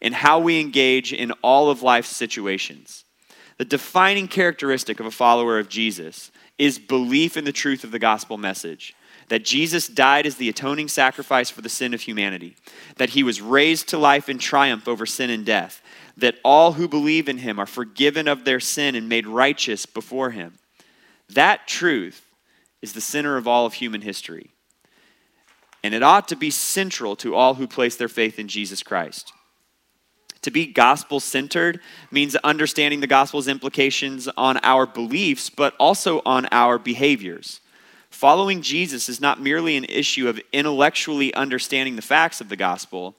and 0.01 0.13
how 0.13 0.39
we 0.39 0.62
engage 0.62 1.12
in 1.12 1.31
all 1.41 1.69
of 1.69 1.84
life's 1.84 2.15
situations. 2.15 3.03
The 3.57 3.65
defining 3.65 4.29
characteristic 4.29 5.01
of 5.01 5.05
a 5.05 5.12
follower 5.12 5.60
of 5.60 5.67
Jesus 5.67 6.31
is 6.57 6.79
belief 6.79 7.36
in 7.36 7.43
the 7.43 7.51
truth 7.51 7.84
of 7.84 7.91
the 7.91 8.00
gospel 8.00 8.38
message 8.38 8.95
that 9.27 9.43
Jesus 9.43 9.88
died 9.88 10.25
as 10.25 10.36
the 10.36 10.50
atoning 10.50 10.88
sacrifice 10.88 11.50
for 11.50 11.62
the 11.62 11.69
sin 11.69 11.93
of 11.93 12.01
humanity, 12.01 12.55
that 12.98 13.10
he 13.10 13.24
was 13.24 13.41
raised 13.41 13.89
to 13.89 13.98
life 13.98 14.29
in 14.29 14.38
triumph 14.38 14.88
over 14.88 15.05
sin 15.05 15.29
and 15.29 15.45
death, 15.45 15.81
that 16.17 16.38
all 16.43 16.74
who 16.74 16.88
believe 16.88 17.27
in 17.27 17.39
him 17.39 17.60
are 17.60 17.65
forgiven 17.65 18.27
of 18.27 18.45
their 18.45 18.60
sin 18.60 18.95
and 18.95 19.10
made 19.10 19.27
righteous 19.27 19.86
before 19.86 20.31
him. 20.31 20.57
That 21.29 21.67
truth 21.67 22.25
is 22.81 22.93
the 22.93 23.01
center 23.01 23.38
of 23.38 23.48
all 23.48 23.65
of 23.65 23.74
human 23.74 24.01
history. 24.01 24.51
And 25.84 25.93
it 25.93 26.03
ought 26.03 26.27
to 26.29 26.36
be 26.36 26.50
central 26.50 27.15
to 27.17 27.36
all 27.36 27.55
who 27.55 27.67
place 27.67 27.95
their 27.95 28.07
faith 28.07 28.39
in 28.39 28.48
Jesus 28.48 28.81
Christ. 28.81 29.34
To 30.43 30.51
be 30.51 30.67
gospel 30.67 31.19
centered 31.19 31.79
means 32.12 32.36
understanding 32.38 33.00
the 33.00 33.07
gospel's 33.07 33.48
implications 33.48 34.27
on 34.38 34.57
our 34.62 34.86
beliefs, 34.86 35.50
but 35.50 35.74
also 35.79 36.22
on 36.25 36.48
our 36.51 36.77
behaviors. 36.77 37.62
Following 38.12 38.62
Jesus 38.62 39.10
is 39.10 39.19
not 39.19 39.41
merely 39.41 39.75
an 39.75 39.86
issue 39.86 40.29
of 40.29 40.39
intellectually 40.53 41.34
understanding 41.34 41.95
the 41.95 42.01
facts 42.03 42.41
of 42.41 42.50
the 42.50 42.55
gospel, 42.55 43.15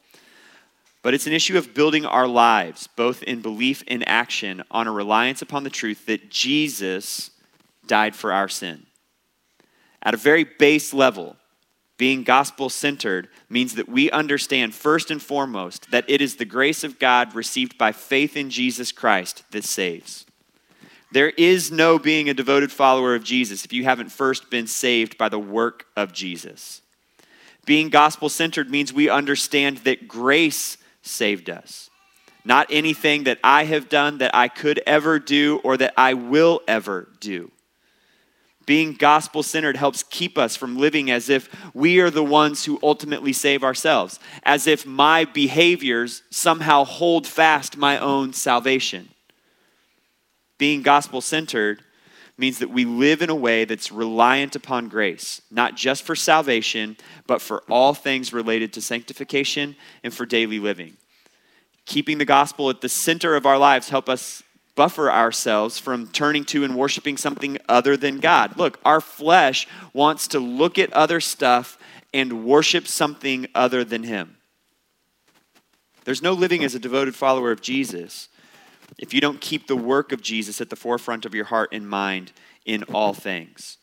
but 1.06 1.14
it's 1.14 1.28
an 1.28 1.32
issue 1.32 1.56
of 1.56 1.72
building 1.72 2.04
our 2.04 2.26
lives, 2.26 2.88
both 2.96 3.22
in 3.22 3.40
belief 3.40 3.84
and 3.86 4.02
action, 4.08 4.64
on 4.72 4.88
a 4.88 4.92
reliance 4.92 5.40
upon 5.40 5.62
the 5.62 5.70
truth 5.70 6.04
that 6.06 6.30
Jesus 6.30 7.30
died 7.86 8.16
for 8.16 8.32
our 8.32 8.48
sin. 8.48 8.86
At 10.02 10.14
a 10.14 10.16
very 10.16 10.42
base 10.42 10.92
level, 10.92 11.36
being 11.96 12.24
gospel 12.24 12.68
centered 12.68 13.28
means 13.48 13.76
that 13.76 13.88
we 13.88 14.10
understand 14.10 14.74
first 14.74 15.12
and 15.12 15.22
foremost 15.22 15.92
that 15.92 16.10
it 16.10 16.20
is 16.20 16.34
the 16.34 16.44
grace 16.44 16.82
of 16.82 16.98
God 16.98 17.36
received 17.36 17.78
by 17.78 17.92
faith 17.92 18.36
in 18.36 18.50
Jesus 18.50 18.90
Christ 18.90 19.44
that 19.52 19.62
saves. 19.62 20.26
There 21.12 21.30
is 21.30 21.70
no 21.70 22.00
being 22.00 22.28
a 22.28 22.34
devoted 22.34 22.72
follower 22.72 23.14
of 23.14 23.22
Jesus 23.22 23.64
if 23.64 23.72
you 23.72 23.84
haven't 23.84 24.10
first 24.10 24.50
been 24.50 24.66
saved 24.66 25.16
by 25.16 25.28
the 25.28 25.38
work 25.38 25.86
of 25.94 26.12
Jesus. 26.12 26.82
Being 27.64 27.90
gospel 27.90 28.28
centered 28.28 28.68
means 28.68 28.92
we 28.92 29.08
understand 29.08 29.78
that 29.84 30.08
grace 30.08 30.78
saved 31.06 31.48
us, 31.48 31.90
not 32.44 32.66
anything 32.70 33.24
that 33.24 33.38
I 33.42 33.64
have 33.64 33.88
done 33.88 34.18
that 34.18 34.34
I 34.34 34.48
could 34.48 34.82
ever 34.86 35.18
do 35.18 35.60
or 35.64 35.76
that 35.76 35.94
I 35.96 36.14
will 36.14 36.60
ever 36.66 37.08
do. 37.20 37.50
Being 38.66 38.94
gospel 38.94 39.44
centered 39.44 39.76
helps 39.76 40.02
keep 40.02 40.36
us 40.36 40.56
from 40.56 40.76
living 40.76 41.08
as 41.08 41.30
if 41.30 41.48
we 41.72 42.00
are 42.00 42.10
the 42.10 42.24
ones 42.24 42.64
who 42.64 42.80
ultimately 42.82 43.32
save 43.32 43.62
ourselves, 43.62 44.18
as 44.42 44.66
if 44.66 44.84
my 44.84 45.24
behaviors 45.24 46.22
somehow 46.30 46.82
hold 46.84 47.28
fast 47.28 47.76
my 47.76 47.96
own 47.96 48.32
salvation. 48.32 49.08
Being 50.58 50.82
gospel 50.82 51.20
centered 51.20 51.84
means 52.38 52.58
that 52.58 52.70
we 52.70 52.84
live 52.84 53.22
in 53.22 53.30
a 53.30 53.34
way 53.34 53.64
that's 53.64 53.90
reliant 53.90 54.54
upon 54.54 54.88
grace, 54.88 55.40
not 55.50 55.74
just 55.74 56.02
for 56.02 56.14
salvation, 56.14 56.96
but 57.26 57.40
for 57.40 57.62
all 57.68 57.94
things 57.94 58.32
related 58.32 58.72
to 58.74 58.80
sanctification 58.80 59.74
and 60.02 60.12
for 60.12 60.26
daily 60.26 60.58
living. 60.58 60.96
Keeping 61.86 62.18
the 62.18 62.24
gospel 62.24 62.68
at 62.68 62.80
the 62.80 62.88
center 62.88 63.36
of 63.36 63.46
our 63.46 63.58
lives 63.58 63.88
help 63.88 64.08
us 64.08 64.42
buffer 64.74 65.10
ourselves 65.10 65.78
from 65.78 66.08
turning 66.08 66.44
to 66.44 66.62
and 66.62 66.76
worshiping 66.76 67.16
something 67.16 67.56
other 67.68 67.96
than 67.96 68.18
God. 68.18 68.58
Look, 68.58 68.78
our 68.84 69.00
flesh 69.00 69.66
wants 69.94 70.28
to 70.28 70.38
look 70.38 70.78
at 70.78 70.92
other 70.92 71.20
stuff 71.20 71.78
and 72.12 72.44
worship 72.44 72.86
something 72.86 73.46
other 73.54 73.84
than 73.84 74.02
Him. 74.02 74.36
There's 76.04 76.22
no 76.22 76.34
living 76.34 76.62
as 76.62 76.74
a 76.74 76.78
devoted 76.78 77.14
follower 77.14 77.50
of 77.50 77.62
Jesus 77.62 78.28
if 78.98 79.12
you 79.12 79.20
don't 79.20 79.40
keep 79.40 79.66
the 79.66 79.76
work 79.76 80.12
of 80.12 80.22
Jesus 80.22 80.60
at 80.60 80.70
the 80.70 80.76
forefront 80.76 81.24
of 81.24 81.34
your 81.34 81.46
heart 81.46 81.70
and 81.72 81.88
mind 81.88 82.32
in 82.64 82.82
all 82.84 83.12
things. 83.12 83.78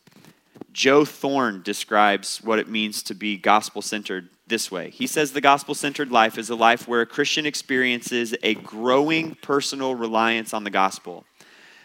Joe 0.72 1.04
Thorn 1.04 1.62
describes 1.62 2.42
what 2.42 2.58
it 2.58 2.68
means 2.68 3.02
to 3.04 3.14
be 3.14 3.36
gospel 3.36 3.80
centered 3.80 4.28
this 4.46 4.70
way. 4.70 4.90
He 4.90 5.06
says 5.06 5.32
the 5.32 5.40
gospel 5.40 5.74
centered 5.74 6.10
life 6.10 6.36
is 6.36 6.50
a 6.50 6.56
life 6.56 6.86
where 6.86 7.00
a 7.00 7.06
Christian 7.06 7.46
experiences 7.46 8.34
a 8.42 8.54
growing 8.54 9.36
personal 9.36 9.94
reliance 9.94 10.52
on 10.52 10.64
the 10.64 10.70
gospel 10.70 11.24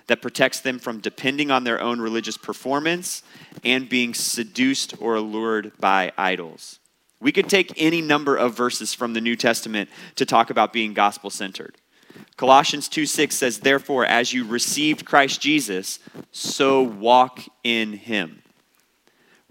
that 0.07 0.21
protects 0.21 0.59
them 0.59 0.79
from 0.79 0.99
depending 0.99 1.51
on 1.51 1.63
their 1.63 1.79
own 1.79 2.01
religious 2.01 2.35
performance 2.35 3.21
and 3.63 3.87
being 3.87 4.13
seduced 4.13 4.95
or 4.99 5.15
allured 5.15 5.71
by 5.79 6.11
idols. 6.17 6.79
We 7.21 7.31
could 7.31 7.49
take 7.49 7.73
any 7.77 8.01
number 8.01 8.35
of 8.35 8.55
verses 8.55 8.93
from 8.93 9.13
the 9.13 9.21
New 9.21 9.35
Testament 9.35 9.89
to 10.15 10.25
talk 10.25 10.49
about 10.49 10.73
being 10.73 10.93
gospel 10.93 11.29
centered. 11.29 11.75
Colossians 12.37 12.87
2 12.87 13.05
6 13.05 13.35
says, 13.35 13.59
Therefore, 13.59 14.05
as 14.05 14.33
you 14.33 14.45
received 14.45 15.05
Christ 15.05 15.41
Jesus, 15.41 15.99
so 16.31 16.81
walk 16.81 17.41
in 17.63 17.93
him 17.93 18.41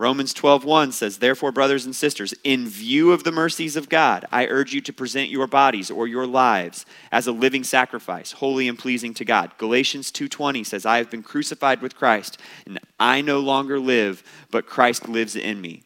Romans 0.00 0.32
12:1 0.32 0.92
says, 0.92 1.18
"Therefore, 1.18 1.50
brothers 1.50 1.84
and 1.84 1.94
sisters, 1.94 2.32
in 2.44 2.68
view 2.68 3.10
of 3.10 3.24
the 3.24 3.32
mercies 3.32 3.74
of 3.74 3.88
God, 3.88 4.24
I 4.30 4.46
urge 4.46 4.72
you 4.72 4.80
to 4.82 4.92
present 4.92 5.28
your 5.28 5.48
bodies 5.48 5.90
or 5.90 6.06
your 6.06 6.24
lives 6.24 6.86
as 7.10 7.26
a 7.26 7.32
living 7.32 7.64
sacrifice, 7.64 8.30
holy 8.30 8.68
and 8.68 8.78
pleasing 8.78 9.12
to 9.14 9.24
God." 9.24 9.58
Galatians 9.58 10.12
2:20 10.12 10.62
says, 10.62 10.86
"I 10.86 10.98
have 10.98 11.10
been 11.10 11.24
crucified 11.24 11.82
with 11.82 11.96
Christ, 11.96 12.38
and 12.64 12.78
I 13.00 13.22
no 13.22 13.40
longer 13.40 13.80
live, 13.80 14.22
but 14.52 14.68
Christ 14.68 15.08
lives 15.08 15.34
in 15.34 15.60
me. 15.60 15.82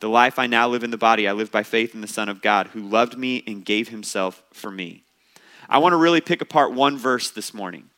The 0.00 0.10
life 0.10 0.38
I 0.38 0.46
now 0.46 0.68
live 0.68 0.84
in 0.84 0.90
the 0.90 0.98
body, 0.98 1.26
I 1.26 1.32
live 1.32 1.50
by 1.50 1.62
faith 1.62 1.94
in 1.94 2.02
the 2.02 2.06
Son 2.06 2.28
of 2.28 2.42
God, 2.42 2.68
who 2.74 2.86
loved 2.86 3.16
me 3.16 3.42
and 3.46 3.64
gave 3.64 3.88
himself 3.88 4.42
for 4.52 4.70
me." 4.70 5.05
I 5.68 5.78
want 5.78 5.92
to 5.92 5.96
really 5.96 6.20
pick 6.20 6.40
apart 6.40 6.72
one 6.72 6.96
verse 6.96 7.30
this 7.30 7.52
morning. 7.52 7.90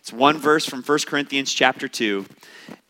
It's 0.00 0.12
one 0.12 0.38
verse 0.38 0.66
from 0.66 0.82
1 0.82 0.98
Corinthians 1.06 1.52
chapter 1.52 1.88
2. 1.88 2.26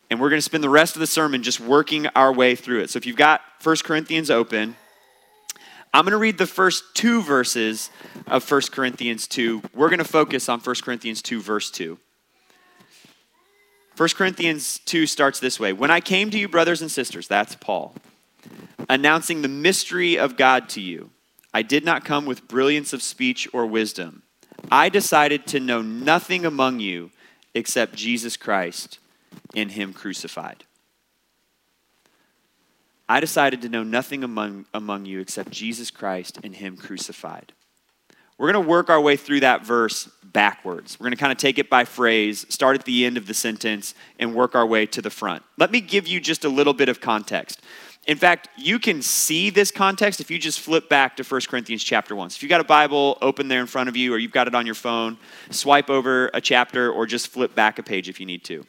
And 0.09 0.21
we're 0.21 0.29
going 0.29 0.37
to 0.37 0.43
spend 0.43 0.63
the 0.63 0.69
rest 0.69 0.95
of 0.95 0.99
the 0.99 1.07
sermon 1.07 1.43
just 1.43 1.59
working 1.59 2.07
our 2.15 2.31
way 2.31 2.55
through 2.55 2.81
it. 2.81 2.89
So 2.89 2.97
if 2.97 3.05
you've 3.05 3.15
got 3.15 3.41
1 3.63 3.77
Corinthians 3.83 4.29
open, 4.29 4.75
I'm 5.93 6.03
going 6.03 6.11
to 6.11 6.17
read 6.17 6.37
the 6.37 6.45
first 6.45 6.83
two 6.93 7.21
verses 7.21 7.89
of 8.27 8.49
1 8.49 8.61
Corinthians 8.71 9.27
2. 9.27 9.63
We're 9.73 9.89
going 9.89 9.99
to 9.99 10.05
focus 10.05 10.47
on 10.47 10.59
1 10.59 10.75
Corinthians 10.83 11.21
2, 11.21 11.41
verse 11.41 11.71
2. 11.71 11.97
1 13.97 14.09
Corinthians 14.09 14.79
2 14.85 15.07
starts 15.07 15.39
this 15.39 15.59
way 15.59 15.73
When 15.73 15.89
I 15.89 15.99
came 15.99 16.29
to 16.29 16.37
you, 16.37 16.47
brothers 16.47 16.81
and 16.81 16.91
sisters, 16.91 17.27
that's 17.27 17.55
Paul, 17.55 17.95
announcing 18.89 19.41
the 19.41 19.47
mystery 19.47 20.19
of 20.19 20.37
God 20.37 20.69
to 20.69 20.81
you, 20.81 21.09
I 21.53 21.61
did 21.61 21.85
not 21.85 22.05
come 22.05 22.25
with 22.25 22.47
brilliance 22.47 22.93
of 22.93 23.01
speech 23.01 23.47
or 23.53 23.65
wisdom. 23.65 24.23
I 24.71 24.89
decided 24.89 25.47
to 25.47 25.59
know 25.59 25.81
nothing 25.81 26.45
among 26.45 26.79
you 26.79 27.11
except 27.53 27.95
Jesus 27.95 28.37
Christ 28.37 28.99
in 29.53 29.69
him 29.69 29.93
crucified. 29.93 30.63
I 33.09 33.19
decided 33.19 33.61
to 33.61 33.69
know 33.69 33.83
nothing 33.83 34.23
among, 34.23 34.65
among 34.73 35.05
you 35.05 35.19
except 35.19 35.51
Jesus 35.51 35.91
Christ 35.91 36.39
and 36.43 36.55
him 36.55 36.75
crucified. 36.75 37.53
We're 38.37 38.51
going 38.51 38.65
to 38.65 38.69
work 38.69 38.89
our 38.89 39.01
way 39.01 39.15
through 39.15 39.39
that 39.39 39.65
verse 39.65 40.09
backwards. 40.23 40.99
We're 40.99 41.05
going 41.05 41.15
to 41.15 41.17
kind 41.17 41.31
of 41.31 41.37
take 41.37 41.57
it 41.57 41.69
by 41.69 41.85
phrase, 41.85 42.45
start 42.49 42.77
at 42.77 42.85
the 42.85 43.05
end 43.05 43.17
of 43.17 43.25
the 43.25 43.33
sentence, 43.33 43.95
and 44.19 44.35
work 44.35 44.53
our 44.53 44.65
way 44.65 44.85
to 44.87 45.01
the 45.01 45.09
front. 45.09 45.41
Let 45.57 45.71
me 45.71 45.81
give 45.81 46.07
you 46.07 46.19
just 46.19 46.45
a 46.45 46.49
little 46.49 46.73
bit 46.73 46.89
of 46.89 47.01
context. 47.01 47.61
In 48.07 48.17
fact, 48.17 48.47
you 48.55 48.79
can 48.79 49.01
see 49.01 49.49
this 49.49 49.69
context 49.69 50.21
if 50.21 50.31
you 50.31 50.39
just 50.39 50.61
flip 50.61 50.87
back 50.87 51.17
to 51.17 51.23
1 51.23 51.41
Corinthians 51.49 51.83
chapter 51.83 52.15
1. 52.15 52.29
So 52.29 52.35
if 52.35 52.43
you've 52.43 52.49
got 52.49 52.61
a 52.61 52.63
Bible 52.63 53.17
open 53.21 53.49
there 53.49 53.59
in 53.59 53.67
front 53.67 53.89
of 53.89 53.97
you, 53.97 54.13
or 54.13 54.17
you've 54.17 54.31
got 54.31 54.47
it 54.47 54.55
on 54.55 54.65
your 54.65 54.75
phone, 54.75 55.17
swipe 55.49 55.89
over 55.89 56.31
a 56.33 56.39
chapter, 56.39 56.89
or 56.89 57.05
just 57.05 57.27
flip 57.27 57.53
back 57.53 57.79
a 57.79 57.83
page 57.83 58.07
if 58.07 58.21
you 58.21 58.25
need 58.25 58.45
to. 58.45 58.65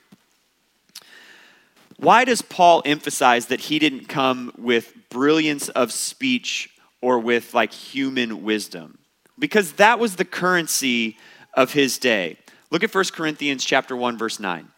Why 1.99 2.25
does 2.25 2.43
Paul 2.43 2.83
emphasize 2.85 3.47
that 3.47 3.61
he 3.61 3.79
didn't 3.79 4.09
come 4.09 4.53
with 4.59 4.93
brilliance 5.09 5.69
of 5.69 5.93
speech 5.93 6.71
or 7.01 7.21
with 7.21 7.55
like 7.55 7.73
human 7.73 8.43
wisdom? 8.43 8.99
Because 9.39 9.75
that 9.75 10.01
was 10.01 10.17
the 10.17 10.25
currency 10.25 11.17
of 11.55 11.73
his 11.73 11.99
day. 11.99 12.39
Look 12.73 12.83
at 12.83 12.93
1 12.93 13.05
Corinthians 13.13 13.65
chapter 13.65 13.97
1 13.97 14.19
verse 14.19 14.41
9. 14.41 14.69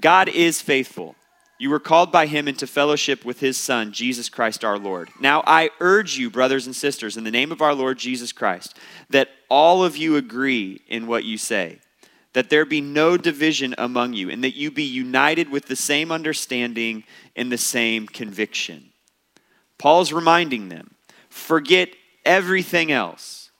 God 0.00 0.28
is 0.28 0.60
faithful. 0.60 1.14
You 1.60 1.68
were 1.68 1.78
called 1.78 2.10
by 2.10 2.24
him 2.24 2.48
into 2.48 2.66
fellowship 2.66 3.22
with 3.22 3.40
his 3.40 3.58
son 3.58 3.92
Jesus 3.92 4.30
Christ 4.30 4.64
our 4.64 4.78
Lord. 4.78 5.10
Now 5.20 5.42
I 5.46 5.68
urge 5.78 6.16
you 6.16 6.30
brothers 6.30 6.64
and 6.64 6.74
sisters 6.74 7.18
in 7.18 7.24
the 7.24 7.30
name 7.30 7.52
of 7.52 7.60
our 7.60 7.74
Lord 7.74 7.98
Jesus 7.98 8.32
Christ 8.32 8.78
that 9.10 9.28
all 9.50 9.84
of 9.84 9.94
you 9.94 10.16
agree 10.16 10.80
in 10.88 11.06
what 11.06 11.24
you 11.24 11.36
say 11.36 11.80
that 12.32 12.48
there 12.48 12.64
be 12.64 12.80
no 12.80 13.16
division 13.16 13.74
among 13.76 14.12
you, 14.12 14.30
and 14.30 14.44
that 14.44 14.56
you 14.56 14.70
be 14.70 14.84
united 14.84 15.50
with 15.50 15.66
the 15.66 15.76
same 15.76 16.12
understanding 16.12 17.04
and 17.34 17.50
the 17.50 17.58
same 17.58 18.06
conviction. 18.06 18.90
Paul's 19.78 20.12
reminding 20.12 20.68
them 20.68 20.94
forget 21.28 21.90
everything 22.24 22.92
else. 22.92 23.50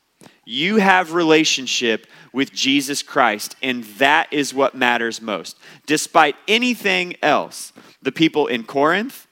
You 0.44 0.76
have 0.76 1.12
relationship 1.12 2.06
with 2.32 2.52
Jesus 2.52 3.02
Christ, 3.02 3.56
and 3.62 3.84
that 3.98 4.32
is 4.32 4.54
what 4.54 4.74
matters 4.74 5.20
most. 5.20 5.58
Despite 5.86 6.36
anything 6.46 7.16
else, 7.22 7.72
the 8.02 8.12
people 8.12 8.46
in 8.46 8.64
Corinth 8.64 9.26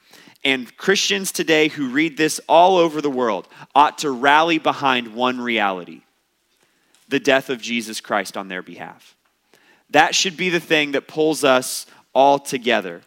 and 0.44 0.76
Christians 0.76 1.32
today 1.32 1.68
who 1.68 1.90
read 1.90 2.16
this 2.16 2.40
all 2.48 2.76
over 2.76 3.00
the 3.00 3.10
world 3.10 3.48
ought 3.74 3.98
to 3.98 4.10
rally 4.10 4.58
behind 4.58 5.14
one 5.14 5.40
reality 5.40 6.02
the 7.08 7.18
death 7.18 7.48
of 7.48 7.60
Jesus 7.60 8.02
Christ 8.02 8.36
on 8.36 8.48
their 8.48 8.62
behalf. 8.62 9.16
That 9.90 10.14
should 10.14 10.36
be 10.36 10.50
the 10.50 10.60
thing 10.60 10.92
that 10.92 11.08
pulls 11.08 11.42
us 11.42 11.86
all 12.14 12.38
together. 12.38 13.00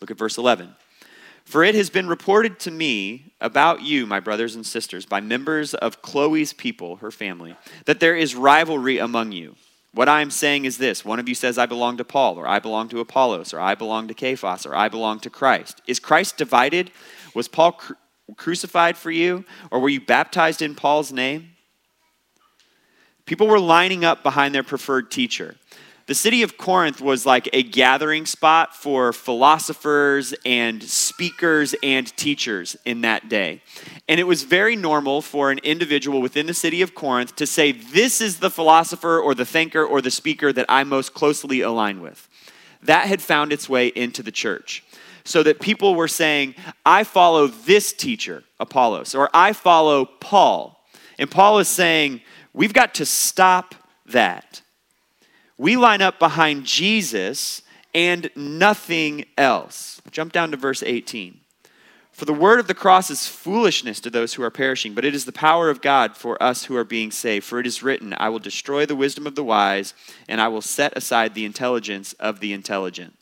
Look 0.00 0.10
at 0.10 0.18
verse 0.18 0.38
11. 0.38 0.76
For 1.50 1.64
it 1.64 1.74
has 1.74 1.90
been 1.90 2.06
reported 2.06 2.60
to 2.60 2.70
me 2.70 3.32
about 3.40 3.82
you, 3.82 4.06
my 4.06 4.20
brothers 4.20 4.54
and 4.54 4.64
sisters, 4.64 5.04
by 5.04 5.20
members 5.20 5.74
of 5.74 6.00
Chloe's 6.00 6.52
people, 6.52 6.96
her 6.96 7.10
family, 7.10 7.56
that 7.86 7.98
there 7.98 8.14
is 8.14 8.36
rivalry 8.36 8.98
among 8.98 9.32
you. 9.32 9.56
What 9.92 10.08
I 10.08 10.20
am 10.20 10.30
saying 10.30 10.64
is 10.64 10.78
this 10.78 11.04
one 11.04 11.18
of 11.18 11.28
you 11.28 11.34
says, 11.34 11.58
I 11.58 11.66
belong 11.66 11.96
to 11.96 12.04
Paul, 12.04 12.38
or 12.38 12.46
I 12.46 12.60
belong 12.60 12.88
to 12.90 13.00
Apollos, 13.00 13.52
or 13.52 13.58
I 13.58 13.74
belong 13.74 14.06
to 14.06 14.14
Cephas, 14.14 14.64
or 14.64 14.76
I 14.76 14.88
belong 14.88 15.18
to 15.20 15.28
Christ. 15.28 15.82
Is 15.88 15.98
Christ 15.98 16.36
divided? 16.36 16.92
Was 17.34 17.48
Paul 17.48 17.72
cru- 17.72 17.96
crucified 18.36 18.96
for 18.96 19.10
you, 19.10 19.44
or 19.72 19.80
were 19.80 19.88
you 19.88 20.00
baptized 20.00 20.62
in 20.62 20.76
Paul's 20.76 21.12
name? 21.12 21.50
People 23.26 23.48
were 23.48 23.58
lining 23.58 24.04
up 24.04 24.22
behind 24.22 24.54
their 24.54 24.62
preferred 24.62 25.10
teacher. 25.10 25.56
The 26.10 26.16
city 26.16 26.42
of 26.42 26.58
Corinth 26.58 27.00
was 27.00 27.24
like 27.24 27.48
a 27.52 27.62
gathering 27.62 28.26
spot 28.26 28.74
for 28.74 29.12
philosophers 29.12 30.34
and 30.44 30.82
speakers 30.82 31.72
and 31.84 32.04
teachers 32.16 32.76
in 32.84 33.02
that 33.02 33.28
day. 33.28 33.62
And 34.08 34.18
it 34.18 34.24
was 34.24 34.42
very 34.42 34.74
normal 34.74 35.22
for 35.22 35.52
an 35.52 35.58
individual 35.58 36.20
within 36.20 36.46
the 36.46 36.52
city 36.52 36.82
of 36.82 36.96
Corinth 36.96 37.36
to 37.36 37.46
say, 37.46 37.70
This 37.70 38.20
is 38.20 38.40
the 38.40 38.50
philosopher 38.50 39.20
or 39.20 39.36
the 39.36 39.44
thinker 39.44 39.84
or 39.84 40.00
the 40.00 40.10
speaker 40.10 40.52
that 40.52 40.66
I 40.68 40.82
most 40.82 41.14
closely 41.14 41.60
align 41.60 42.00
with. 42.00 42.28
That 42.82 43.06
had 43.06 43.22
found 43.22 43.52
its 43.52 43.68
way 43.68 43.86
into 43.86 44.20
the 44.20 44.32
church. 44.32 44.82
So 45.22 45.44
that 45.44 45.60
people 45.60 45.94
were 45.94 46.08
saying, 46.08 46.56
I 46.84 47.04
follow 47.04 47.46
this 47.46 47.92
teacher, 47.92 48.42
Apollos, 48.58 49.14
or 49.14 49.30
I 49.32 49.52
follow 49.52 50.06
Paul. 50.06 50.84
And 51.20 51.30
Paul 51.30 51.60
is 51.60 51.68
saying, 51.68 52.20
We've 52.52 52.72
got 52.72 52.94
to 52.94 53.06
stop 53.06 53.76
that 54.06 54.60
We 55.60 55.76
line 55.76 56.00
up 56.00 56.18
behind 56.18 56.64
Jesus 56.64 57.60
and 57.94 58.30
nothing 58.34 59.26
else. 59.36 60.00
Jump 60.10 60.32
down 60.32 60.52
to 60.52 60.56
verse 60.56 60.82
18. 60.82 61.38
For 62.12 62.24
the 62.24 62.32
word 62.32 62.60
of 62.60 62.66
the 62.66 62.72
cross 62.72 63.10
is 63.10 63.26
foolishness 63.26 64.00
to 64.00 64.08
those 64.08 64.32
who 64.32 64.42
are 64.42 64.50
perishing, 64.50 64.94
but 64.94 65.04
it 65.04 65.14
is 65.14 65.26
the 65.26 65.32
power 65.32 65.68
of 65.68 65.82
God 65.82 66.16
for 66.16 66.42
us 66.42 66.64
who 66.64 66.76
are 66.76 66.84
being 66.84 67.10
saved. 67.10 67.44
For 67.44 67.60
it 67.60 67.66
is 67.66 67.82
written, 67.82 68.14
I 68.16 68.30
will 68.30 68.38
destroy 68.38 68.86
the 68.86 68.96
wisdom 68.96 69.26
of 69.26 69.34
the 69.34 69.44
wise, 69.44 69.92
and 70.30 70.40
I 70.40 70.48
will 70.48 70.62
set 70.62 70.96
aside 70.96 71.34
the 71.34 71.44
intelligence 71.44 72.14
of 72.14 72.40
the 72.40 72.54
intelligent. 72.54 73.12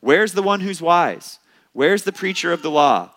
Where's 0.00 0.32
the 0.32 0.42
one 0.42 0.62
who's 0.62 0.82
wise? 0.82 1.38
Where's 1.74 2.02
the 2.02 2.10
preacher 2.10 2.52
of 2.52 2.62
the 2.62 2.72
law? 2.72 3.12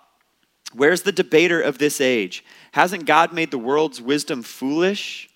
Where's 0.72 1.02
the 1.02 1.12
debater 1.12 1.60
of 1.60 1.80
this 1.80 2.00
age? 2.00 2.46
Hasn't 2.74 3.06
God 3.06 3.34
made 3.34 3.50
the 3.50 3.58
world's 3.58 4.00
wisdom 4.00 4.44
foolish? 4.44 5.32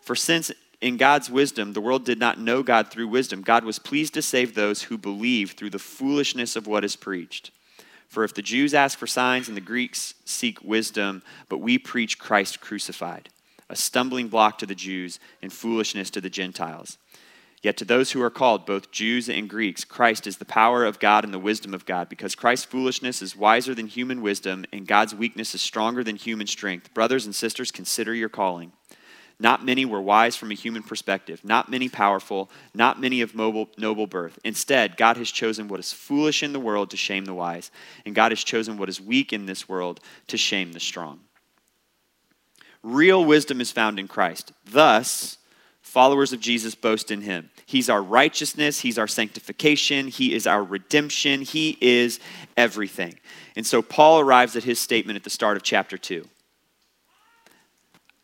For 0.00 0.14
since 0.14 0.52
in 0.80 0.96
God's 0.96 1.30
wisdom 1.30 1.72
the 1.72 1.80
world 1.80 2.04
did 2.04 2.18
not 2.18 2.38
know 2.38 2.62
God 2.62 2.90
through 2.90 3.08
wisdom, 3.08 3.42
God 3.42 3.64
was 3.64 3.78
pleased 3.78 4.14
to 4.14 4.22
save 4.22 4.54
those 4.54 4.82
who 4.82 4.98
believe 4.98 5.52
through 5.52 5.70
the 5.70 5.78
foolishness 5.78 6.56
of 6.56 6.66
what 6.66 6.84
is 6.84 6.96
preached. 6.96 7.50
For 8.08 8.24
if 8.24 8.34
the 8.34 8.42
Jews 8.42 8.74
ask 8.74 8.98
for 8.98 9.06
signs 9.06 9.48
and 9.48 9.56
the 9.56 9.60
Greeks 9.60 10.14
seek 10.24 10.62
wisdom, 10.62 11.22
but 11.48 11.58
we 11.58 11.78
preach 11.78 12.18
Christ 12.18 12.60
crucified, 12.60 13.28
a 13.68 13.76
stumbling 13.76 14.28
block 14.28 14.58
to 14.58 14.66
the 14.66 14.74
Jews 14.74 15.18
and 15.42 15.52
foolishness 15.52 16.10
to 16.10 16.20
the 16.20 16.30
Gentiles. 16.30 16.98
Yet 17.62 17.76
to 17.78 17.84
those 17.84 18.12
who 18.12 18.22
are 18.22 18.30
called, 18.30 18.64
both 18.64 18.92
Jews 18.92 19.28
and 19.28 19.50
Greeks, 19.50 19.82
Christ 19.82 20.26
is 20.26 20.36
the 20.36 20.44
power 20.44 20.84
of 20.84 21.00
God 21.00 21.24
and 21.24 21.34
the 21.34 21.38
wisdom 21.38 21.74
of 21.74 21.84
God, 21.84 22.08
because 22.08 22.36
Christ's 22.36 22.66
foolishness 22.66 23.22
is 23.22 23.34
wiser 23.34 23.74
than 23.74 23.88
human 23.88 24.22
wisdom, 24.22 24.66
and 24.72 24.86
God's 24.86 25.14
weakness 25.14 25.52
is 25.52 25.62
stronger 25.62 26.04
than 26.04 26.14
human 26.14 26.46
strength. 26.46 26.94
Brothers 26.94 27.26
and 27.26 27.34
sisters, 27.34 27.72
consider 27.72 28.14
your 28.14 28.28
calling. 28.28 28.72
Not 29.38 29.64
many 29.64 29.84
were 29.84 30.00
wise 30.00 30.34
from 30.34 30.50
a 30.50 30.54
human 30.54 30.82
perspective, 30.82 31.44
not 31.44 31.70
many 31.70 31.90
powerful, 31.90 32.50
not 32.72 33.00
many 33.00 33.20
of 33.20 33.34
mobile, 33.34 33.68
noble 33.76 34.06
birth. 34.06 34.38
Instead, 34.44 34.96
God 34.96 35.18
has 35.18 35.30
chosen 35.30 35.68
what 35.68 35.80
is 35.80 35.92
foolish 35.92 36.42
in 36.42 36.54
the 36.54 36.60
world 36.60 36.90
to 36.90 36.96
shame 36.96 37.26
the 37.26 37.34
wise, 37.34 37.70
and 38.06 38.14
God 38.14 38.32
has 38.32 38.42
chosen 38.42 38.78
what 38.78 38.88
is 38.88 39.00
weak 39.00 39.34
in 39.34 39.44
this 39.44 39.68
world 39.68 40.00
to 40.28 40.38
shame 40.38 40.72
the 40.72 40.80
strong. 40.80 41.20
Real 42.82 43.24
wisdom 43.24 43.60
is 43.60 43.70
found 43.70 43.98
in 43.98 44.08
Christ. 44.08 44.52
Thus, 44.64 45.36
followers 45.82 46.32
of 46.32 46.40
Jesus 46.40 46.74
boast 46.74 47.10
in 47.10 47.20
him. 47.20 47.50
He's 47.66 47.90
our 47.90 48.02
righteousness, 48.02 48.80
He's 48.80 48.96
our 48.96 49.08
sanctification, 49.08 50.08
He 50.08 50.34
is 50.34 50.46
our 50.46 50.62
redemption, 50.62 51.42
He 51.42 51.76
is 51.80 52.20
everything. 52.56 53.18
And 53.56 53.66
so 53.66 53.82
Paul 53.82 54.20
arrives 54.20 54.54
at 54.56 54.64
his 54.64 54.78
statement 54.78 55.16
at 55.16 55.24
the 55.24 55.30
start 55.30 55.56
of 55.56 55.62
chapter 55.62 55.98
2. 55.98 56.26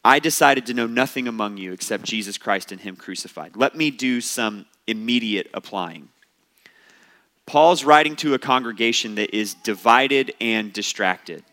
I 0.04 0.18
decided 0.18 0.66
to 0.66 0.74
know 0.74 0.86
nothing 0.86 1.28
among 1.28 1.58
you 1.58 1.72
except 1.72 2.04
Jesus 2.04 2.38
Christ 2.38 2.72
and 2.72 2.80
Him 2.80 2.96
crucified. 2.96 3.56
Let 3.56 3.76
me 3.76 3.90
do 3.90 4.20
some 4.20 4.66
immediate 4.86 5.48
applying. 5.54 6.08
Paul's 7.46 7.84
writing 7.84 8.16
to 8.16 8.34
a 8.34 8.38
congregation 8.38 9.14
that 9.16 9.36
is 9.36 9.54
divided 9.54 10.32
and 10.40 10.72
distracted. 10.72 11.44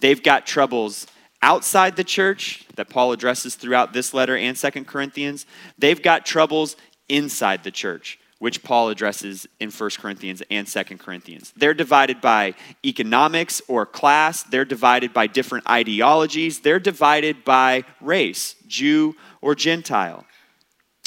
They've 0.00 0.22
got 0.22 0.46
troubles 0.46 1.06
outside 1.42 1.96
the 1.96 2.04
church 2.04 2.64
that 2.76 2.88
Paul 2.88 3.12
addresses 3.12 3.54
throughout 3.54 3.92
this 3.92 4.14
letter 4.14 4.36
and 4.36 4.56
Second 4.56 4.86
Corinthians. 4.86 5.46
They've 5.78 6.00
got 6.00 6.26
troubles 6.26 6.76
inside 7.08 7.64
the 7.64 7.70
church 7.70 8.18
which 8.40 8.62
Paul 8.62 8.88
addresses 8.88 9.46
in 9.60 9.70
1 9.70 9.90
Corinthians 9.98 10.42
and 10.50 10.66
2 10.66 10.82
Corinthians. 10.96 11.52
They're 11.56 11.74
divided 11.74 12.22
by 12.22 12.54
economics 12.84 13.60
or 13.68 13.84
class, 13.84 14.42
they're 14.42 14.64
divided 14.64 15.12
by 15.12 15.26
different 15.26 15.68
ideologies, 15.68 16.60
they're 16.60 16.80
divided 16.80 17.44
by 17.44 17.84
race, 18.00 18.56
Jew 18.66 19.14
or 19.42 19.54
Gentile. 19.54 20.24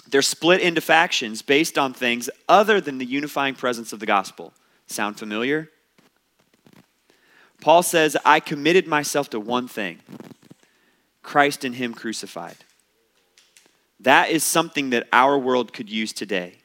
They're 0.07 0.21
split 0.21 0.61
into 0.61 0.79
factions 0.79 1.41
based 1.41 1.75
on 1.75 1.91
things 1.93 2.29
other 2.47 2.79
than 2.79 2.99
the 2.99 3.05
unifying 3.05 3.55
presence 3.55 3.91
of 3.93 3.99
the 3.99 4.05
gospel. 4.05 4.53
Sound 4.85 5.17
familiar? 5.17 5.71
Paul 7.61 7.81
says, 7.81 8.15
I 8.23 8.41
committed 8.41 8.85
myself 8.85 9.31
to 9.31 9.39
one 9.39 9.67
thing 9.67 10.01
Christ 11.23 11.65
and 11.65 11.73
Him 11.73 11.95
crucified. 11.95 12.57
That 13.99 14.29
is 14.29 14.43
something 14.43 14.91
that 14.91 15.07
our 15.11 15.35
world 15.35 15.73
could 15.73 15.89
use 15.89 16.13
today 16.13 16.57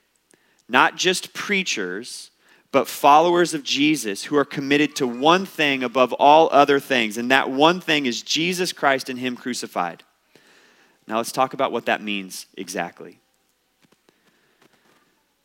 not 0.69 0.97
just 0.97 1.33
preachers, 1.33 2.31
but 2.71 2.87
followers 2.87 3.55
of 3.55 3.63
Jesus 3.63 4.25
who 4.25 4.37
are 4.37 4.45
committed 4.45 4.95
to 4.97 5.07
one 5.07 5.47
thing 5.47 5.83
above 5.83 6.13
all 6.15 6.49
other 6.53 6.79
things, 6.79 7.17
and 7.17 7.31
that 7.31 7.51
one 7.51 7.81
thing 7.81 8.07
is 8.07 8.23
Jesus 8.23 8.73
Christ 8.73 9.09
and 9.09 9.19
Him 9.19 9.37
crucified. 9.37 10.03
Now 11.07 11.17
let's 11.17 11.33
talk 11.33 11.55
about 11.55 11.73
what 11.73 11.87
that 11.87 12.03
means 12.03 12.47
exactly. 12.57 13.21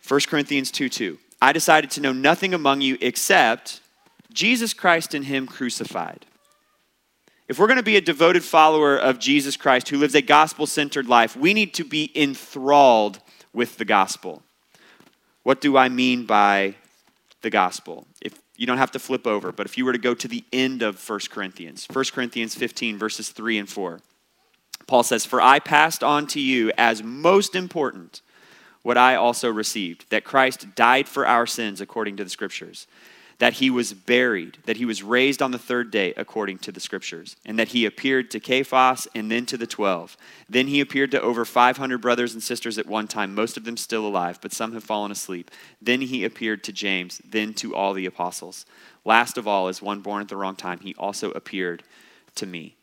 1 0.06 0.20
Corinthians 0.28 0.70
2 0.72 0.90
2. 0.90 1.18
I 1.42 1.54
decided 1.54 1.92
to 1.92 2.02
know 2.02 2.12
nothing 2.12 2.54
among 2.54 2.82
you 2.82 2.98
except 3.00 3.80
Jesus 4.34 4.74
Christ 4.74 5.14
and 5.14 5.26
Him 5.26 5.48
crucified. 5.48 6.26
If 7.48 7.60
we're 7.60 7.68
going 7.68 7.78
to 7.78 7.84
be 7.84 7.98
a 7.98 8.02
devoted 8.02 8.44
follower 8.44 8.98
of 8.98 9.20
Jesus 9.20 9.58
Christ 9.58 9.90
who 9.90 9.98
lives 9.98 10.16
a 10.16 10.22
gospel 10.22 10.66
centered 10.66 11.08
life, 11.08 11.36
we 11.36 11.54
need 11.54 11.74
to 11.76 11.84
be 11.84 12.12
enthralled 12.16 13.20
with 13.54 13.78
the 13.78 13.86
gospel. 13.86 14.44
What 15.44 15.62
do 15.62 15.78
I 15.78 15.90
mean 15.90 16.26
by 16.26 16.76
the 17.42 17.50
gospel? 17.50 18.08
If 18.22 18.40
you 18.56 18.66
don't 18.66 18.78
have 18.78 18.92
to 18.92 19.00
flip 19.00 19.28
over, 19.28 19.52
but 19.52 19.66
if 19.66 19.78
you 19.78 19.86
were 19.86 19.92
to 19.92 20.00
go 20.00 20.14
to 20.14 20.28
the 20.28 20.44
end 20.54 20.82
of 20.82 21.08
1 21.08 21.20
Corinthians, 21.30 21.86
1 21.92 22.06
Corinthians 22.14 22.56
15, 22.56 22.98
verses 22.98 23.30
3 23.30 23.58
and 23.60 23.70
4, 23.70 24.00
Paul 24.88 25.04
says, 25.04 25.26
For 25.26 25.42
I 25.42 25.60
passed 25.60 26.04
on 26.04 26.28
to 26.28 26.40
you 26.40 26.72
as 26.78 27.04
most 27.04 27.56
important 27.56 28.22
what 28.82 28.98
I 28.98 29.16
also 29.16 29.50
received, 29.50 30.10
that 30.10 30.26
Christ 30.26 30.76
died 30.76 31.08
for 31.08 31.26
our 31.26 31.46
sins 31.46 31.80
according 31.80 32.18
to 32.18 32.24
the 32.24 32.30
scriptures 32.30 32.88
that 33.39 33.54
he 33.54 33.69
was 33.69 33.93
buried, 33.93 34.58
that 34.65 34.78
he 34.78 34.86
was 34.86 35.04
raised 35.04 35.41
on 35.41 35.52
the 35.52 35.58
third 35.58 35.91
day 35.91 36.13
according 36.15 36.60
to 36.60 36.72
the 36.72 36.80
scriptures, 36.80 37.36
and 37.46 37.58
that 37.60 37.69
he 37.69 37.86
appeared 37.86 38.32
to 38.32 38.39
Cephas 38.39 39.08
and 39.15 39.32
then 39.32 39.46
to 39.46 39.58
the 39.58 39.67
twelve. 39.67 40.15
Then 40.50 40.67
he 40.67 40.80
appeared 40.80 41.12
to 41.12 41.22
over 41.22 41.46
500 41.46 42.00
brothers 42.00 42.34
and 42.34 42.43
sisters 42.43 42.78
at 42.78 42.88
one 42.88 43.08
time, 43.08 43.36
most 43.36 43.58
of 43.58 43.63
them 43.63 43.78
still 43.78 44.06
alive, 44.06 44.39
but 44.41 44.54
some 44.54 44.74
have 44.74 44.84
fallen 44.84 45.12
asleep. 45.12 45.52
Then 45.82 46.02
he 46.02 46.24
appeared 46.24 46.63
to 46.65 46.72
James, 46.72 47.22
then 47.26 47.54
to 47.56 47.76
all 47.76 47.93
the 47.93 48.06
apostles. 48.06 48.65
Last 49.06 49.38
of 49.38 49.48
all, 49.48 49.67
as 49.67 49.82
one 49.82 50.02
born 50.02 50.22
at 50.22 50.30
the 50.30 50.38
wrong 50.38 50.56
time, 50.56 50.80
he 50.80 50.96
also 50.96 51.32
appeared 51.32 51.84
to 52.36 52.46
me. 52.46 52.76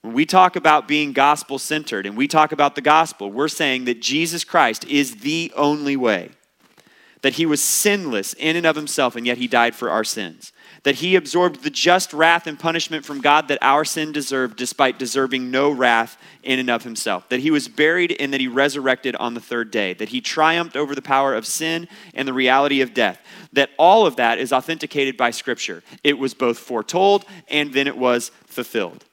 When 0.00 0.14
we 0.14 0.24
talk 0.24 0.54
about 0.54 0.86
being 0.86 1.12
gospel 1.12 1.58
centered 1.58 2.06
and 2.06 2.16
we 2.16 2.28
talk 2.28 2.52
about 2.52 2.76
the 2.76 2.80
gospel, 2.80 3.30
we're 3.30 3.48
saying 3.48 3.86
that 3.86 4.00
Jesus 4.00 4.44
Christ 4.44 4.84
is 4.86 5.16
the 5.16 5.52
only 5.56 5.96
way 5.96 6.30
that 7.26 7.34
he 7.34 7.44
was 7.44 7.60
sinless 7.60 8.34
in 8.34 8.54
and 8.54 8.64
of 8.64 8.76
himself, 8.76 9.16
and 9.16 9.26
yet 9.26 9.36
he 9.36 9.48
died 9.48 9.74
for 9.74 9.90
our 9.90 10.04
sins. 10.04 10.52
That 10.84 10.94
he 10.94 11.16
absorbed 11.16 11.64
the 11.64 11.70
just 11.70 12.12
wrath 12.12 12.46
and 12.46 12.56
punishment 12.56 13.04
from 13.04 13.20
God 13.20 13.48
that 13.48 13.58
our 13.62 13.84
sin 13.84 14.12
deserved, 14.12 14.56
despite 14.56 15.00
deserving 15.00 15.50
no 15.50 15.68
wrath 15.68 16.16
in 16.44 16.60
and 16.60 16.70
of 16.70 16.84
himself. 16.84 17.28
That 17.28 17.40
he 17.40 17.50
was 17.50 17.66
buried 17.66 18.14
and 18.20 18.32
that 18.32 18.40
he 18.40 18.46
resurrected 18.46 19.16
on 19.16 19.34
the 19.34 19.40
third 19.40 19.72
day. 19.72 19.92
That 19.92 20.10
he 20.10 20.20
triumphed 20.20 20.76
over 20.76 20.94
the 20.94 21.02
power 21.02 21.34
of 21.34 21.48
sin 21.48 21.88
and 22.14 22.28
the 22.28 22.32
reality 22.32 22.80
of 22.80 22.94
death. 22.94 23.20
That 23.52 23.70
all 23.76 24.06
of 24.06 24.14
that 24.14 24.38
is 24.38 24.52
authenticated 24.52 25.16
by 25.16 25.32
Scripture. 25.32 25.82
It 26.04 26.20
was 26.20 26.32
both 26.32 26.60
foretold 26.60 27.24
and 27.48 27.72
then 27.72 27.88
it 27.88 27.98
was 27.98 28.30
fulfilled. 28.46 29.04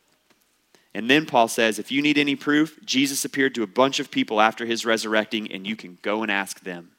And 0.94 1.10
then 1.10 1.26
Paul 1.26 1.48
says, 1.48 1.80
if 1.80 1.92
you 1.92 2.04
need 2.04 2.20
any 2.20 2.36
proof, 2.36 2.80
Jesus 2.86 3.26
appeared 3.26 3.56
to 3.56 3.64
a 3.64 3.68
bunch 3.68 4.00
of 4.00 4.12
people 4.12 4.40
after 4.40 4.68
his 4.68 4.86
resurrecting, 4.86 5.52
and 5.52 5.66
you 5.66 5.76
can 5.76 5.98
go 6.04 6.22
and 6.22 6.32
ask 6.32 6.60
them. 6.60 6.93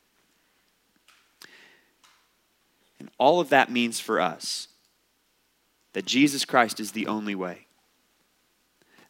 And 3.05 3.11
all 3.19 3.39
of 3.39 3.51
that 3.51 3.71
means 3.71 4.01
for 4.01 4.19
us 4.19 4.69
that 5.93 6.07
Jesus 6.07 6.47
Christ 6.47 6.81
is 6.81 6.93
the 6.93 7.07
only 7.07 7.35
way. 7.35 7.67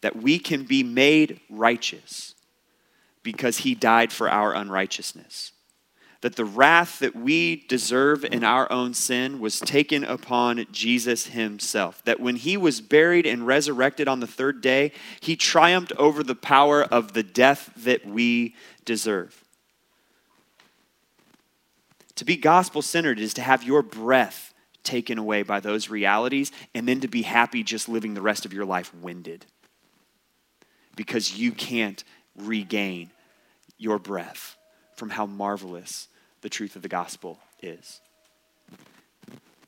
That 0.01 0.17
we 0.17 0.41
can 0.41 0.65
be 0.65 0.83
made 0.83 1.39
righteous 1.49 2.35
because 3.23 3.59
he 3.59 3.77
died 3.77 4.13
for 4.13 4.29
our 4.29 4.53
unrighteousness. 4.53 5.53
That 6.23 6.35
the 6.35 6.45
wrath 6.45 6.99
that 6.99 7.15
we 7.15 7.65
deserve 7.69 8.25
in 8.25 8.43
our 8.43 8.71
own 8.73 8.95
sin 8.95 9.39
was 9.39 9.61
taken 9.61 10.03
upon 10.03 10.67
Jesus 10.73 11.29
himself. 11.29 12.05
That 12.05 12.19
when 12.19 12.35
he 12.35 12.57
was 12.57 12.81
buried 12.81 13.27
and 13.27 13.47
resurrected 13.47 14.09
on 14.09 14.19
the 14.19 14.27
third 14.27 14.61
day, 14.61 14.91
he 15.21 15.37
triumphed 15.37 15.93
over 15.93 16.25
the 16.25 16.35
power 16.35 16.83
of 16.83 17.13
the 17.13 17.23
death 17.23 17.71
that 17.77 18.05
we 18.05 18.57
deserve. 18.85 19.44
To 22.17 22.25
be 22.25 22.37
gospel 22.37 22.83
centered 22.83 23.19
is 23.19 23.35
to 23.35 23.43
have 23.43 23.65
your 23.65 23.83
breath 23.83 24.55
taken 24.83 25.19
away 25.19 25.43
by 25.43 25.61
those 25.61 25.89
realities 25.89 26.53
and 26.75 26.87
then 26.87 27.01
to 27.01 27.09
be 27.09 27.23
happy 27.23 27.63
just 27.63 27.89
living 27.89 28.15
the 28.15 28.23
rest 28.23 28.45
of 28.45 28.53
your 28.53 28.65
life 28.65 28.95
winded 28.95 29.47
because 30.95 31.37
you 31.37 31.53
can't 31.53 32.05
regain 32.37 33.11
your 33.79 33.99
breath 33.99 34.57
from 34.97 35.11
how 35.11 35.27
marvelous 35.27 36.09
the 36.43 36.49
truth 36.49 36.77
of 36.77 36.83
the 36.83 36.89
gospel 36.89 37.39
is. 37.63 38.01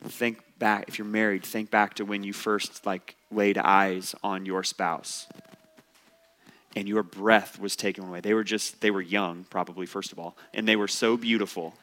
Think 0.05 0.41
back, 0.59 0.85
if 0.87 0.99
you're 0.99 1.07
married, 1.07 1.45
think 1.45 1.71
back 1.71 1.95
to 1.95 2.05
when 2.05 2.23
you 2.23 2.33
first 2.33 2.87
like 2.87 3.17
laid 3.33 3.59
eyes 3.59 4.15
on 4.23 4.47
your 4.47 4.63
spouse 4.63 5.27
and 6.77 6.87
your 6.87 7.03
breath 7.03 7.59
was 7.59 7.75
taken 7.75 8.05
away. 8.05 8.21
They 8.21 8.35
were 8.35 8.45
just, 8.45 8.83
they 8.83 8.91
were 8.91 9.01
young, 9.01 9.47
probably, 9.49 9.87
first 9.87 10.13
of 10.13 10.19
all, 10.19 10.37
and 10.53 10.69
they 10.69 10.77
were 10.77 10.89
so 10.89 11.17
beautiful. 11.17 11.75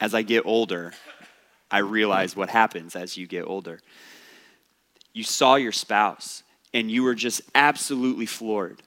As 0.00 0.14
I 0.14 0.22
get 0.22 0.46
older, 0.46 0.92
I 1.70 1.78
realize 1.78 2.36
what 2.36 2.48
happens 2.48 2.96
as 2.96 3.16
you 3.16 3.26
get 3.26 3.44
older. 3.44 3.80
You 5.12 5.24
saw 5.24 5.56
your 5.56 5.72
spouse, 5.72 6.42
and 6.72 6.90
you 6.90 7.02
were 7.02 7.14
just 7.14 7.42
absolutely 7.54 8.26
floored. 8.26 8.82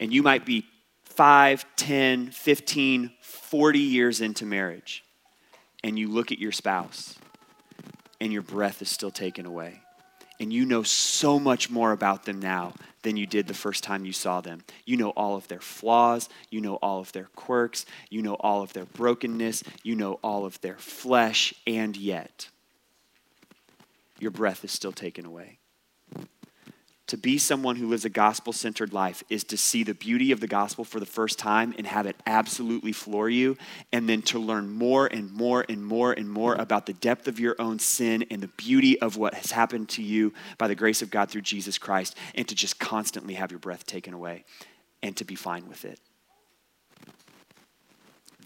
And 0.00 0.12
you 0.12 0.22
might 0.22 0.44
be 0.44 0.66
5, 1.04 1.64
10, 1.76 2.30
15, 2.30 3.12
40 3.20 3.78
years 3.78 4.20
into 4.20 4.44
marriage, 4.46 5.04
and 5.82 5.98
you 5.98 6.08
look 6.08 6.32
at 6.32 6.38
your 6.38 6.52
spouse, 6.52 7.16
and 8.20 8.32
your 8.32 8.42
breath 8.42 8.82
is 8.82 8.90
still 8.90 9.10
taken 9.10 9.46
away. 9.46 9.80
And 10.44 10.52
you 10.52 10.66
know 10.66 10.82
so 10.82 11.40
much 11.40 11.70
more 11.70 11.92
about 11.92 12.26
them 12.26 12.38
now 12.38 12.74
than 13.00 13.16
you 13.16 13.26
did 13.26 13.46
the 13.46 13.54
first 13.54 13.82
time 13.82 14.04
you 14.04 14.12
saw 14.12 14.42
them. 14.42 14.62
You 14.84 14.98
know 14.98 15.08
all 15.08 15.36
of 15.36 15.48
their 15.48 15.62
flaws, 15.62 16.28
you 16.50 16.60
know 16.60 16.74
all 16.82 17.00
of 17.00 17.10
their 17.12 17.30
quirks, 17.34 17.86
you 18.10 18.20
know 18.20 18.34
all 18.34 18.60
of 18.60 18.74
their 18.74 18.84
brokenness, 18.84 19.62
you 19.82 19.96
know 19.96 20.20
all 20.22 20.44
of 20.44 20.60
their 20.60 20.76
flesh, 20.76 21.54
and 21.66 21.96
yet 21.96 22.50
your 24.18 24.32
breath 24.32 24.66
is 24.66 24.70
still 24.70 24.92
taken 24.92 25.24
away. 25.24 25.60
To 27.08 27.18
be 27.18 27.36
someone 27.36 27.76
who 27.76 27.86
lives 27.86 28.06
a 28.06 28.10
gospel 28.10 28.52
centered 28.54 28.94
life 28.94 29.22
is 29.28 29.44
to 29.44 29.58
see 29.58 29.82
the 29.82 29.92
beauty 29.92 30.32
of 30.32 30.40
the 30.40 30.46
gospel 30.46 30.84
for 30.84 31.00
the 31.00 31.06
first 31.06 31.38
time 31.38 31.74
and 31.76 31.86
have 31.86 32.06
it 32.06 32.16
absolutely 32.26 32.92
floor 32.92 33.28
you, 33.28 33.58
and 33.92 34.08
then 34.08 34.22
to 34.22 34.38
learn 34.38 34.70
more 34.70 35.06
and 35.06 35.30
more 35.30 35.66
and 35.68 35.84
more 35.84 36.12
and 36.12 36.30
more 36.30 36.54
about 36.54 36.86
the 36.86 36.94
depth 36.94 37.28
of 37.28 37.38
your 37.38 37.56
own 37.58 37.78
sin 37.78 38.24
and 38.30 38.42
the 38.42 38.48
beauty 38.48 38.98
of 39.02 39.18
what 39.18 39.34
has 39.34 39.50
happened 39.50 39.90
to 39.90 40.02
you 40.02 40.32
by 40.56 40.66
the 40.66 40.74
grace 40.74 41.02
of 41.02 41.10
God 41.10 41.30
through 41.30 41.42
Jesus 41.42 41.76
Christ, 41.76 42.16
and 42.34 42.48
to 42.48 42.54
just 42.54 42.78
constantly 42.78 43.34
have 43.34 43.50
your 43.52 43.60
breath 43.60 43.84
taken 43.84 44.14
away 44.14 44.44
and 45.02 45.14
to 45.18 45.24
be 45.24 45.34
fine 45.34 45.68
with 45.68 45.84
it. 45.84 46.00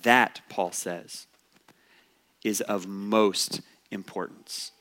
That, 0.02 0.40
Paul 0.48 0.72
says, 0.72 1.28
is 2.42 2.60
of 2.62 2.88
most 2.88 3.60
importance 3.92 4.72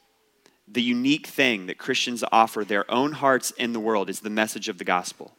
the 0.67 0.81
unique 0.81 1.27
thing 1.27 1.67
that 1.67 1.77
Christians 1.77 2.23
offer 2.31 2.65
their 2.65 2.89
own 2.91 3.13
hearts 3.13 3.51
in 3.51 3.73
the 3.73 3.79
world 3.79 4.09
is 4.09 4.19
the 4.19 4.29
message 4.29 4.67
of 4.67 4.77
the 4.77 4.83
gospel. 4.83 5.33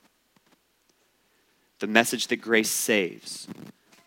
The 1.81 1.87
message 1.87 2.29
that 2.29 2.37
grace 2.37 2.71
saves, 2.71 3.47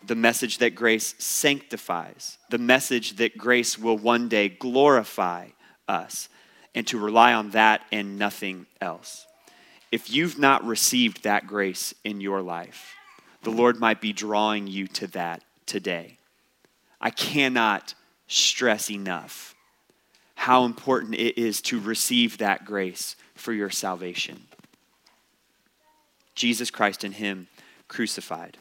the 0.05 0.15
message 0.15 0.57
that 0.57 0.75
grace 0.75 1.13
sanctifies, 1.19 2.37
the 2.49 2.57
message 2.57 3.17
that 3.17 3.37
grace 3.37 3.77
will 3.77 3.97
one 3.97 4.27
day 4.27 4.49
glorify 4.49 5.49
us, 5.87 6.27
and 6.73 6.87
to 6.87 6.97
rely 6.97 7.33
on 7.33 7.51
that 7.51 7.81
and 7.91 8.17
nothing 8.17 8.65
else. 8.79 9.27
If 9.91 10.09
you've 10.09 10.39
not 10.39 10.65
received 10.65 11.23
that 11.23 11.47
grace 11.47 11.93
in 12.03 12.21
your 12.21 12.41
life, 12.41 12.95
the 13.43 13.51
Lord 13.51 13.79
might 13.79 14.01
be 14.01 14.13
drawing 14.13 14.67
you 14.67 14.87
to 14.87 15.07
that 15.07 15.43
today. 15.65 16.17
I 16.99 17.09
cannot 17.09 17.93
stress 18.27 18.89
enough 18.89 19.50
how 20.41 20.65
important 20.65 21.13
it 21.13 21.37
is 21.37 21.61
to 21.61 21.79
receive 21.79 22.39
that 22.39 22.65
grace 22.65 23.15
for 23.35 23.53
your 23.53 23.69
salvation. 23.69 24.41
Jesus 26.33 26.71
Christ 26.71 27.03
and 27.03 27.13
Him 27.13 27.47
crucified. 27.87 28.57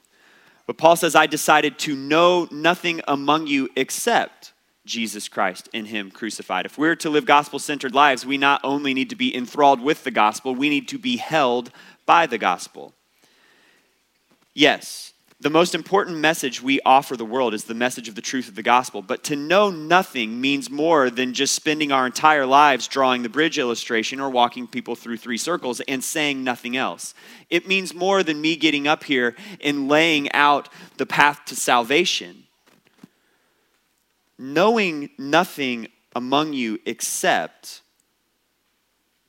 But 0.66 0.76
Paul 0.76 0.94
says, 0.96 1.14
I 1.14 1.26
decided 1.26 1.78
to 1.78 1.96
know 1.96 2.46
nothing 2.50 3.00
among 3.08 3.46
you 3.46 3.70
except 3.76 4.52
Jesus 4.84 5.26
Christ 5.26 5.70
and 5.72 5.86
Him 5.86 6.10
crucified. 6.10 6.66
If 6.66 6.76
we're 6.76 6.96
to 6.96 7.08
live 7.08 7.24
gospel 7.24 7.58
centered 7.58 7.94
lives, 7.94 8.26
we 8.26 8.36
not 8.36 8.60
only 8.62 8.92
need 8.92 9.08
to 9.08 9.16
be 9.16 9.34
enthralled 9.34 9.80
with 9.80 10.04
the 10.04 10.10
gospel, 10.10 10.54
we 10.54 10.68
need 10.68 10.86
to 10.88 10.98
be 10.98 11.16
held 11.16 11.70
by 12.04 12.26
the 12.26 12.36
gospel. 12.36 12.92
Yes, 14.52 15.14
the 15.40 15.48
most 15.48 15.74
important 15.74 16.18
message 16.18 16.62
we 16.62 16.82
offer 16.84 17.16
the 17.16 17.24
world 17.24 17.54
is 17.54 17.64
the 17.64 17.72
message 17.72 18.08
of 18.08 18.14
the 18.14 18.20
truth 18.20 18.46
of 18.46 18.54
the 18.54 18.62
gospel. 18.62 19.00
But 19.00 19.24
to 19.24 19.36
know 19.36 19.70
nothing 19.70 20.38
means 20.38 20.68
more 20.68 21.08
than 21.08 21.32
just 21.32 21.54
spending 21.54 21.90
our 21.90 22.04
entire 22.04 22.44
lives 22.44 22.86
drawing 22.86 23.22
the 23.22 23.30
bridge 23.30 23.58
illustration 23.58 24.20
or 24.20 24.28
walking 24.28 24.66
people 24.66 24.94
through 24.94 25.16
three 25.16 25.38
circles 25.38 25.80
and 25.88 26.04
saying 26.04 26.44
nothing 26.44 26.76
else. 26.76 27.14
It 27.48 27.66
means 27.66 27.94
more 27.94 28.22
than 28.22 28.38
me 28.38 28.54
getting 28.54 28.86
up 28.86 29.02
here 29.02 29.34
and 29.62 29.88
laying 29.88 30.30
out 30.32 30.68
the 30.98 31.06
path 31.06 31.40
to 31.46 31.56
salvation. 31.56 32.44
Knowing 34.38 35.08
nothing 35.16 35.88
among 36.14 36.52
you 36.52 36.78
except 36.84 37.80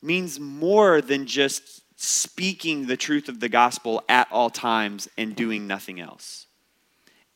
means 0.01 0.41
more 0.41 0.99
than 0.99 1.25
just 1.25 1.80
speaking 2.03 2.87
the 2.87 2.97
truth 2.97 3.29
of 3.29 3.39
the 3.39 3.49
gospel 3.49 4.01
at 4.09 4.27
all 4.31 4.49
times 4.49 5.07
and 5.19 5.35
doing 5.35 5.67
nothing 5.67 5.99
else. 5.99 6.47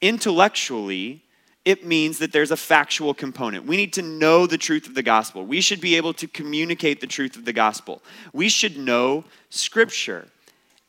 Intellectually, 0.02 1.22
it 1.66 1.86
means 1.86 2.18
that 2.18 2.32
there's 2.32 2.50
a 2.50 2.58
factual 2.58 3.14
component. 3.14 3.68
We 3.68 3.78
need 3.78 3.94
to 3.94 4.02
know 4.02 4.48
the 4.48 4.58
truth 4.58 4.88
of 4.88 4.96
the 4.96 5.04
gospel. 5.04 5.46
We 5.46 5.62
should 5.62 5.82
be 5.82 5.96
able 5.98 6.14
to 6.16 6.28
communicate 6.28 7.00
the 7.00 7.06
truth 7.06 7.36
of 7.36 7.46
the 7.46 7.54
gospel. 7.54 8.02
We 8.34 8.50
should 8.50 8.76
know 8.76 9.26
Scripture 9.52 10.30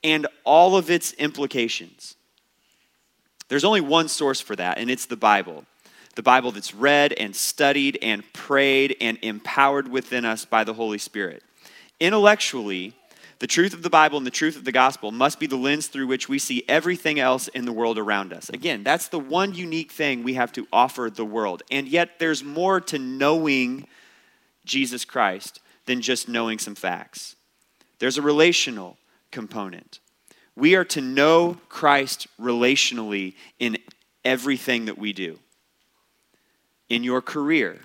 and 0.02 0.26
all 0.44 0.76
of 0.76 0.90
its 0.90 1.12
implications. 1.12 2.16
There's 3.48 3.64
only 3.64 3.82
one 3.82 4.08
source 4.08 4.40
for 4.40 4.56
that, 4.56 4.78
and 4.78 4.90
it's 4.90 5.04
the 5.04 5.16
Bible. 5.16 5.66
The 6.14 6.22
Bible 6.22 6.50
that's 6.50 6.74
read 6.74 7.12
and 7.12 7.36
studied 7.36 7.98
and 8.00 8.24
prayed 8.32 8.96
and 9.02 9.18
empowered 9.20 9.86
within 9.88 10.24
us 10.24 10.46
by 10.46 10.64
the 10.64 10.72
Holy 10.72 10.98
Spirit. 10.98 11.42
Intellectually, 12.00 12.94
the 13.38 13.46
truth 13.46 13.74
of 13.74 13.82
the 13.82 13.90
Bible 13.90 14.16
and 14.16 14.26
the 14.26 14.30
truth 14.30 14.56
of 14.56 14.64
the 14.64 14.72
gospel 14.72 15.12
must 15.12 15.38
be 15.38 15.46
the 15.46 15.56
lens 15.56 15.88
through 15.88 16.06
which 16.06 16.28
we 16.28 16.38
see 16.38 16.64
everything 16.68 17.20
else 17.20 17.48
in 17.48 17.66
the 17.66 17.72
world 17.72 17.98
around 17.98 18.32
us. 18.32 18.48
Again, 18.48 18.82
that's 18.82 19.08
the 19.08 19.18
one 19.18 19.54
unique 19.54 19.92
thing 19.92 20.22
we 20.22 20.34
have 20.34 20.52
to 20.52 20.66
offer 20.72 21.10
the 21.10 21.24
world. 21.24 21.62
And 21.70 21.86
yet, 21.86 22.18
there's 22.18 22.42
more 22.42 22.80
to 22.82 22.98
knowing 22.98 23.86
Jesus 24.64 25.04
Christ 25.04 25.60
than 25.84 26.00
just 26.00 26.28
knowing 26.28 26.58
some 26.58 26.74
facts. 26.74 27.36
There's 27.98 28.18
a 28.18 28.22
relational 28.22 28.96
component. 29.30 30.00
We 30.54 30.74
are 30.74 30.84
to 30.86 31.00
know 31.02 31.58
Christ 31.68 32.26
relationally 32.40 33.34
in 33.58 33.76
everything 34.24 34.86
that 34.86 34.96
we 34.96 35.12
do. 35.12 35.38
In 36.88 37.04
your 37.04 37.20
career, 37.20 37.80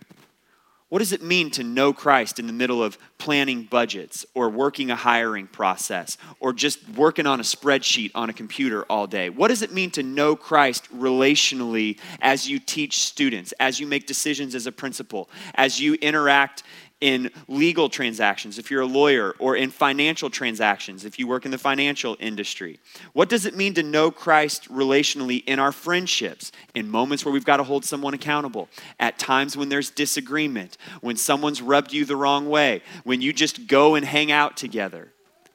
what 0.92 1.00
does 1.00 1.14
it 1.14 1.22
mean 1.22 1.50
to 1.52 1.64
know 1.64 1.94
Christ 1.94 2.38
in 2.38 2.48
the 2.48 2.54
middle 2.54 2.84
of 2.84 2.98
planning 3.18 3.64
budgets 3.64 4.26
or 4.34 4.50
working 4.50 4.92
a 4.92 4.96
hiring 4.98 5.48
process 5.48 6.18
or 6.42 6.52
just 6.52 6.86
working 6.90 7.26
on 7.26 7.40
a 7.40 7.44
spreadsheet 7.44 8.12
on 8.14 8.30
a 8.30 8.34
computer 8.34 8.84
all 8.90 9.08
day? 9.08 9.30
What 9.30 9.48
does 9.48 9.62
it 9.62 9.72
mean 9.72 9.92
to 9.92 10.04
know 10.04 10.36
Christ 10.36 10.94
relationally 10.94 11.98
as 12.20 12.50
you 12.50 12.60
teach 12.60 13.04
students, 13.04 13.54
as 13.58 13.80
you 13.80 13.88
make 13.88 14.06
decisions 14.06 14.54
as 14.54 14.68
a 14.68 14.72
principal, 14.74 15.30
as 15.56 15.80
you 15.80 15.94
interact 15.94 16.64
in 17.02 17.32
legal 17.48 17.90
transactions, 17.90 18.60
if 18.60 18.70
you're 18.72 18.82
a 18.82 18.86
lawyer, 18.86 19.36
or 19.40 19.56
in 19.56 19.72
financial 19.72 20.30
transactions, 20.30 21.04
if 21.04 21.18
you 21.18 21.28
work 21.28 21.46
in 21.46 21.52
the 21.52 21.58
financial 21.58 22.16
industry? 22.20 22.80
What 23.14 23.28
does 23.28 23.46
it 23.46 23.56
mean 23.56 23.74
to 23.74 23.84
know 23.84 24.12
Christ 24.12 24.72
relationally 24.72 25.44
in 25.46 25.60
our 25.60 25.72
friendships, 25.72 26.52
in 26.76 26.90
moments 26.90 27.26
where 27.26 27.34
we've 27.34 27.44
got 27.44 27.58
to 27.58 27.64
hold 27.64 27.84
someone 27.84 28.14
accountable, 28.14 28.70
at 29.00 29.20
times 29.20 29.58
when 29.58 29.70
there's 29.70 29.90
disagreement, 29.90 30.78
when 31.02 31.18
someone's 31.18 31.62
rubbed 31.62 31.92
you 31.92 32.06
the 32.06 32.16
wrong 32.16 32.48
way, 32.48 32.84
when 33.04 33.20
you 33.20 33.34
just 33.34 33.68
go 33.68 33.96
and 33.96 34.06
hang 34.06 34.32
out 34.32 34.56
together? 34.56 35.12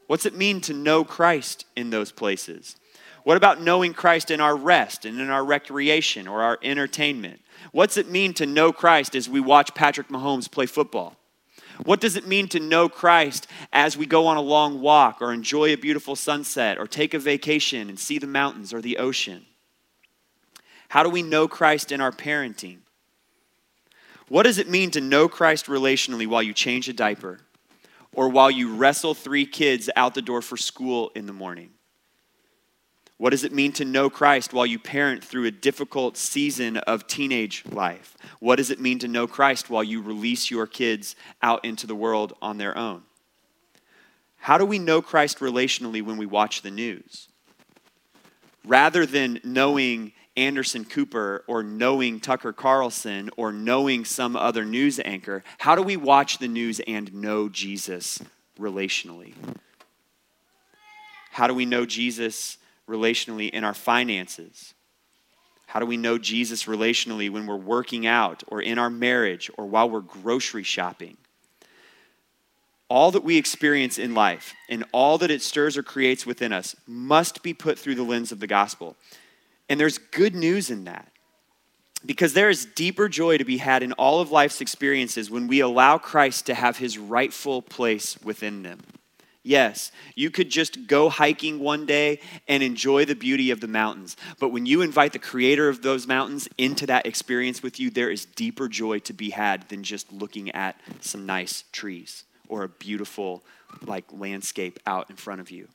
What's 0.09 0.27
it 0.27 0.37
mean 0.37 0.61
to 0.63 0.73
know 0.73 1.05
Christ 1.05 1.65
in 1.77 1.91
those 1.91 2.13
places? 2.13 2.77
What 3.25 3.37
about 3.37 3.61
knowing 3.61 3.93
Christ 3.93 4.31
in 4.31 4.41
our 4.41 4.55
rest 4.55 5.05
and 5.05 5.21
in 5.21 5.31
our 5.31 5.45
recreation 5.45 6.29
or 6.29 6.43
our 6.43 6.59
entertainment? 6.63 7.41
What's 7.73 7.97
it 7.97 8.09
mean 8.09 8.35
to 8.35 8.47
know 8.47 8.73
Christ 8.73 9.17
as 9.17 9.29
we 9.29 9.41
watch 9.41 9.75
Patrick 9.75 10.09
Mahomes 10.09 10.51
play 10.51 10.67
football? 10.67 11.17
What 11.85 12.01
does 12.01 12.17
it 12.17 12.27
mean 12.27 12.49
to 12.49 12.61
know 12.61 12.89
Christ 12.89 13.47
as 13.73 13.97
we 13.97 14.07
go 14.07 14.27
on 14.27 14.37
a 14.37 14.43
long 14.43 14.81
walk 14.81 15.21
or 15.21 15.33
enjoy 15.33 15.73
a 15.73 15.77
beautiful 15.77 16.17
sunset 16.17 16.79
or 16.79 16.87
take 16.87 17.15
a 17.15 17.19
vacation 17.19 17.89
and 17.89 17.99
see 17.99 18.19
the 18.19 18.27
mountains 18.27 18.73
or 18.73 18.81
the 18.81 18.99
ocean? 18.99 19.47
How 20.89 21.03
do 21.03 21.11
we 21.11 21.23
know 21.23 21.49
Christ 21.49 21.93
in 21.93 22.01
our 22.01 22.13
parenting? 22.13 22.79
What 24.29 24.45
does 24.45 24.59
it 24.59 24.69
mean 24.69 24.91
to 24.93 25.01
know 25.01 25.29
Christ 25.29 25.67
relationally 25.67 26.27
while 26.27 26.43
you 26.43 26.53
change 26.53 26.89
a 26.89 26.93
diaper 26.93 27.41
or 28.13 28.29
while 28.29 28.51
you 28.51 28.75
wrestle 28.75 29.15
three 29.15 29.47
kids 29.47 29.91
out 29.95 30.15
the 30.15 30.23
door 30.23 30.43
for 30.43 30.57
school 30.57 31.13
in 31.15 31.27
the 31.27 31.33
morning? 31.33 31.71
What 33.19 33.31
does 33.31 33.45
it 33.45 33.53
mean 33.53 33.73
to 33.73 33.85
know 33.85 34.11
Christ 34.11 34.53
while 34.53 34.67
you 34.67 34.79
parent 34.79 35.25
through 35.25 35.47
a 35.47 35.51
difficult 35.51 36.19
season 36.19 36.77
of 36.77 37.07
teenage 37.07 37.65
life? 37.71 38.17
What 38.41 38.57
does 38.57 38.71
it 38.71 38.81
mean 38.81 38.99
to 38.99 39.09
know 39.09 39.27
Christ 39.27 39.71
while 39.71 39.83
you 39.83 40.03
release 40.03 40.51
your 40.51 40.67
kids 40.67 41.17
out 41.43 41.65
into 41.65 41.87
the 41.87 41.95
world 41.95 42.35
on 42.43 42.59
their 42.59 42.77
own? 42.77 43.03
How 44.37 44.59
do 44.59 44.67
we 44.67 44.79
know 44.79 45.01
Christ 45.01 45.39
relationally 45.39 46.03
when 46.03 46.19
we 46.19 46.27
watch 46.27 46.61
the 46.61 46.71
news? 46.71 47.29
Rather 48.67 49.07
than 49.07 49.41
knowing 49.43 50.13
Anderson 50.37 50.85
Cooper 50.85 51.43
or 51.47 51.63
knowing 51.63 52.21
Tucker 52.21 52.53
Carlson 52.53 53.31
or 53.39 53.51
knowing 53.51 54.05
some 54.05 54.37
other 54.37 54.65
news 54.65 55.01
anchor, 55.03 55.43
how 55.59 55.75
do 55.75 55.83
we 55.83 55.97
watch 55.97 56.37
the 56.39 56.49
news 56.49 56.81
and 56.87 57.15
know 57.15 57.49
Jesus 57.49 58.23
relationally? 58.59 59.33
How 61.31 61.47
do 61.47 61.55
we 61.55 61.65
know 61.65 61.87
Jesus 61.87 62.59
relationally 62.89 63.51
in 63.51 63.65
our 63.65 63.75
finances? 63.75 64.75
How 65.67 65.81
do 65.81 65.87
we 65.87 65.97
know 65.97 66.17
Jesus 66.17 66.65
relationally 66.65 67.29
when 67.29 67.47
we're 67.47 67.57
working 67.57 68.07
out 68.07 68.43
or 68.47 68.63
in 68.63 68.79
our 68.79 68.91
marriage 68.91 69.51
or 69.59 69.67
while 69.67 69.91
we're 69.91 70.01
grocery 70.01 70.63
shopping? 70.63 71.17
All 72.89 73.11
that 73.11 73.25
we 73.25 73.37
experience 73.37 73.99
in 73.99 74.15
life 74.15 74.55
and 74.69 74.85
all 74.93 75.19
that 75.19 75.31
it 75.31 75.43
stirs 75.43 75.77
or 75.77 75.83
creates 75.83 76.25
within 76.25 76.53
us 76.53 76.77
must 76.87 77.43
be 77.43 77.53
put 77.53 77.79
through 77.79 77.97
the 77.97 78.05
lens 78.05 78.31
of 78.31 78.39
the 78.39 78.47
gospel. 78.47 78.97
And 79.69 79.81
there's 79.81 79.99
good 79.99 80.37
news 80.37 80.71
in 80.71 80.85
that. 80.85 81.11
Because 82.05 82.35
there 82.35 82.51
is 82.51 82.67
deeper 82.67 83.09
joy 83.09 83.39
to 83.39 83.45
be 83.45 83.57
had 83.57 83.83
in 83.83 83.93
all 83.95 84.21
of 84.21 84.31
life's 84.31 84.61
experiences 84.61 85.31
when 85.31 85.49
we 85.49 85.59
allow 85.59 85.99
Christ 85.99 86.47
to 86.47 86.55
have 86.55 86.77
his 86.77 86.97
rightful 86.97 87.63
place 87.63 88.17
within 88.23 88.63
them. 88.63 88.79
Yes, 89.47 89.93
you 90.17 90.33
could 90.33 90.51
just 90.51 90.89
go 90.89 91.09
hiking 91.09 91.61
one 91.61 91.87
day 91.87 92.19
and 92.49 92.65
enjoy 92.65 93.05
the 93.05 93.15
beauty 93.15 93.53
of 93.53 93.61
the 93.61 93.69
mountains. 93.69 94.17
But 94.41 94.49
when 94.49 94.67
you 94.67 94.83
invite 94.83 95.13
the 95.13 95.21
creator 95.21 95.69
of 95.69 95.83
those 95.83 96.09
mountains 96.09 96.49
into 96.59 96.85
that 96.87 97.07
experience 97.07 97.63
with 97.63 97.79
you, 97.79 97.89
there 97.89 98.11
is 98.11 98.25
deeper 98.25 98.67
joy 98.67 98.99
to 98.99 99.13
be 99.13 99.31
had 99.31 99.69
than 99.69 99.85
just 99.85 100.13
looking 100.13 100.51
at 100.51 100.81
some 101.01 101.27
nice 101.27 101.63
trees 101.71 102.25
or 102.49 102.65
a 102.65 102.69
beautiful 102.69 103.45
like 103.87 104.07
landscape 104.11 104.81
out 104.85 105.11
in 105.11 105.17
front 105.17 105.41
of 105.41 105.49
you. 105.49 105.69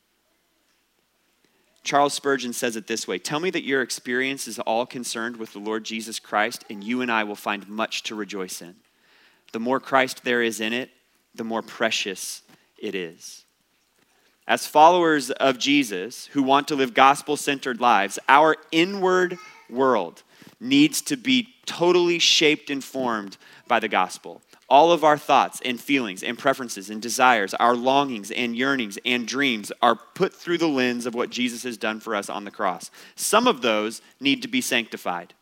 Charles 1.81 2.13
Spurgeon 2.13 2.51
says 2.51 2.75
it 2.75 2.87
this 2.87 3.07
way 3.07 3.19
Tell 3.19 3.39
me 3.39 3.51
that 3.51 3.63
your 3.63 3.81
experience 3.81 4.49
is 4.49 4.59
all 4.59 4.85
concerned 4.85 5.37
with 5.37 5.53
the 5.53 5.59
Lord 5.59 5.85
Jesus 5.85 6.19
Christ, 6.19 6.65
and 6.69 6.83
you 6.83 6.99
and 6.99 7.09
I 7.09 7.23
will 7.23 7.35
find 7.35 7.69
much 7.69 8.03
to 8.03 8.15
rejoice 8.15 8.61
in. 8.61 8.75
The 9.53 9.61
more 9.61 9.79
Christ 9.79 10.25
there 10.25 10.41
is 10.41 10.59
in 10.59 10.73
it, 10.73 10.89
the 11.33 11.45
more 11.45 11.61
precious 11.61 12.41
it 12.77 12.95
is. 12.95 13.45
As 14.47 14.67
followers 14.67 15.31
of 15.31 15.59
Jesus 15.59 16.25
who 16.27 16.43
want 16.43 16.67
to 16.67 16.75
live 16.75 16.93
gospel 16.93 17.37
centered 17.37 17.79
lives, 17.79 18.19
our 18.27 18.57
inward 18.71 19.37
world 19.69 20.23
needs 20.59 21.01
to 21.01 21.17
be 21.17 21.49
totally 21.65 22.19
shaped 22.19 22.69
and 22.69 22.83
formed 22.83 23.37
by 23.67 23.79
the 23.79 23.87
gospel. 23.87 24.41
All 24.69 24.91
of 24.91 25.03
our 25.03 25.17
thoughts 25.17 25.61
and 25.65 25.79
feelings 25.79 26.23
and 26.23 26.37
preferences 26.37 26.89
and 26.89 27.01
desires, 27.01 27.53
our 27.55 27.75
longings 27.75 28.31
and 28.31 28.55
yearnings 28.55 28.97
and 29.05 29.27
dreams 29.27 29.71
are 29.81 29.95
put 29.95 30.33
through 30.33 30.57
the 30.59 30.67
lens 30.67 31.05
of 31.05 31.13
what 31.13 31.29
Jesus 31.29 31.63
has 31.63 31.77
done 31.77 31.99
for 31.99 32.15
us 32.15 32.29
on 32.29 32.45
the 32.45 32.51
cross. 32.51 32.89
Some 33.15 33.47
of 33.47 33.61
those 33.61 34.01
need 34.19 34.41
to 34.41 34.47
be 34.47 34.61
sanctified. 34.61 35.33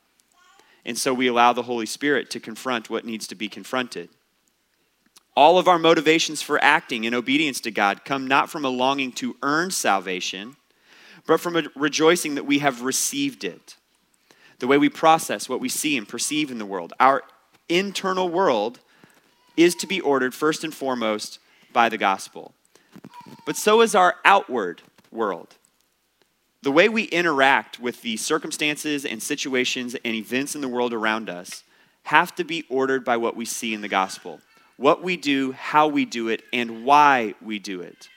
And 0.86 0.98
so 0.98 1.14
we 1.14 1.28
allow 1.28 1.54
the 1.54 1.64
Holy 1.64 1.86
Spirit 1.86 2.30
to 2.32 2.40
confront 2.40 2.90
what 2.90 3.06
needs 3.06 3.28
to 3.28 3.36
be 3.36 3.50
confronted. 3.50 4.10
All 5.36 5.58
of 5.58 5.68
our 5.68 5.80
motivations 5.80 6.42
for 6.42 6.62
acting 6.64 7.04
in 7.04 7.14
obedience 7.14 7.62
to 7.62 7.72
God 7.72 8.04
come 8.04 8.28
not 8.28 8.50
from 8.50 8.66
a 8.66 8.70
longing 8.70 9.12
to 9.14 9.38
earn 9.42 9.72
salvation, 9.72 10.58
but 11.26 11.40
from 11.40 11.56
a 11.56 11.64
rejoicing 11.76 12.36
that 12.36 12.46
we 12.46 12.60
have 12.60 12.82
received 12.82 13.44
it. 13.44 13.76
The 14.60 14.68
way 14.68 14.78
we 14.78 14.90
process 14.90 15.48
what 15.48 15.62
we 15.62 15.70
see 15.70 15.98
and 15.98 16.08
perceive 16.08 16.52
in 16.52 16.58
the 16.58 16.66
world, 16.66 16.94
our 17.00 17.24
internal 17.70 18.28
world 18.28 18.80
is 19.56 19.76
to 19.76 19.88
be 19.88 20.02
ordered 20.02 20.34
first 20.34 20.64
and 20.64 20.74
foremost 20.74 21.40
by 21.72 21.88
the 21.88 21.98
gospel. 21.98 22.54
But 23.46 23.56
so 23.56 23.82
is 23.82 23.96
our 23.96 24.16
outward 24.26 24.82
world. 25.12 25.56
The 26.62 26.72
way 26.72 26.90
we 26.90 27.04
interact 27.04 27.80
with 27.80 28.02
the 28.02 28.18
circumstances 28.18 29.06
and 29.06 29.24
situations 29.24 29.96
and 30.04 30.16
events 30.16 30.56
in 30.56 30.62
the 30.62 30.68
world 30.68 30.94
around 30.94 31.30
us 31.30 31.64
have 32.04 32.36
to 32.36 32.44
be 32.44 32.66
ordered 32.70 33.06
by 33.06 33.16
what 33.16 33.36
we 33.36 33.46
see 33.46 33.74
in 33.74 33.82
the 33.82 33.88
gospel 33.88 34.42
what 34.80 35.04
we 35.04 35.18
do, 35.18 35.52
how 35.52 35.90
we 35.90 36.06
do 36.06 36.30
it, 36.30 36.42
and 36.54 36.86
why 36.86 37.36
we 37.42 37.60
do 37.60 37.82
it. 37.82 38.08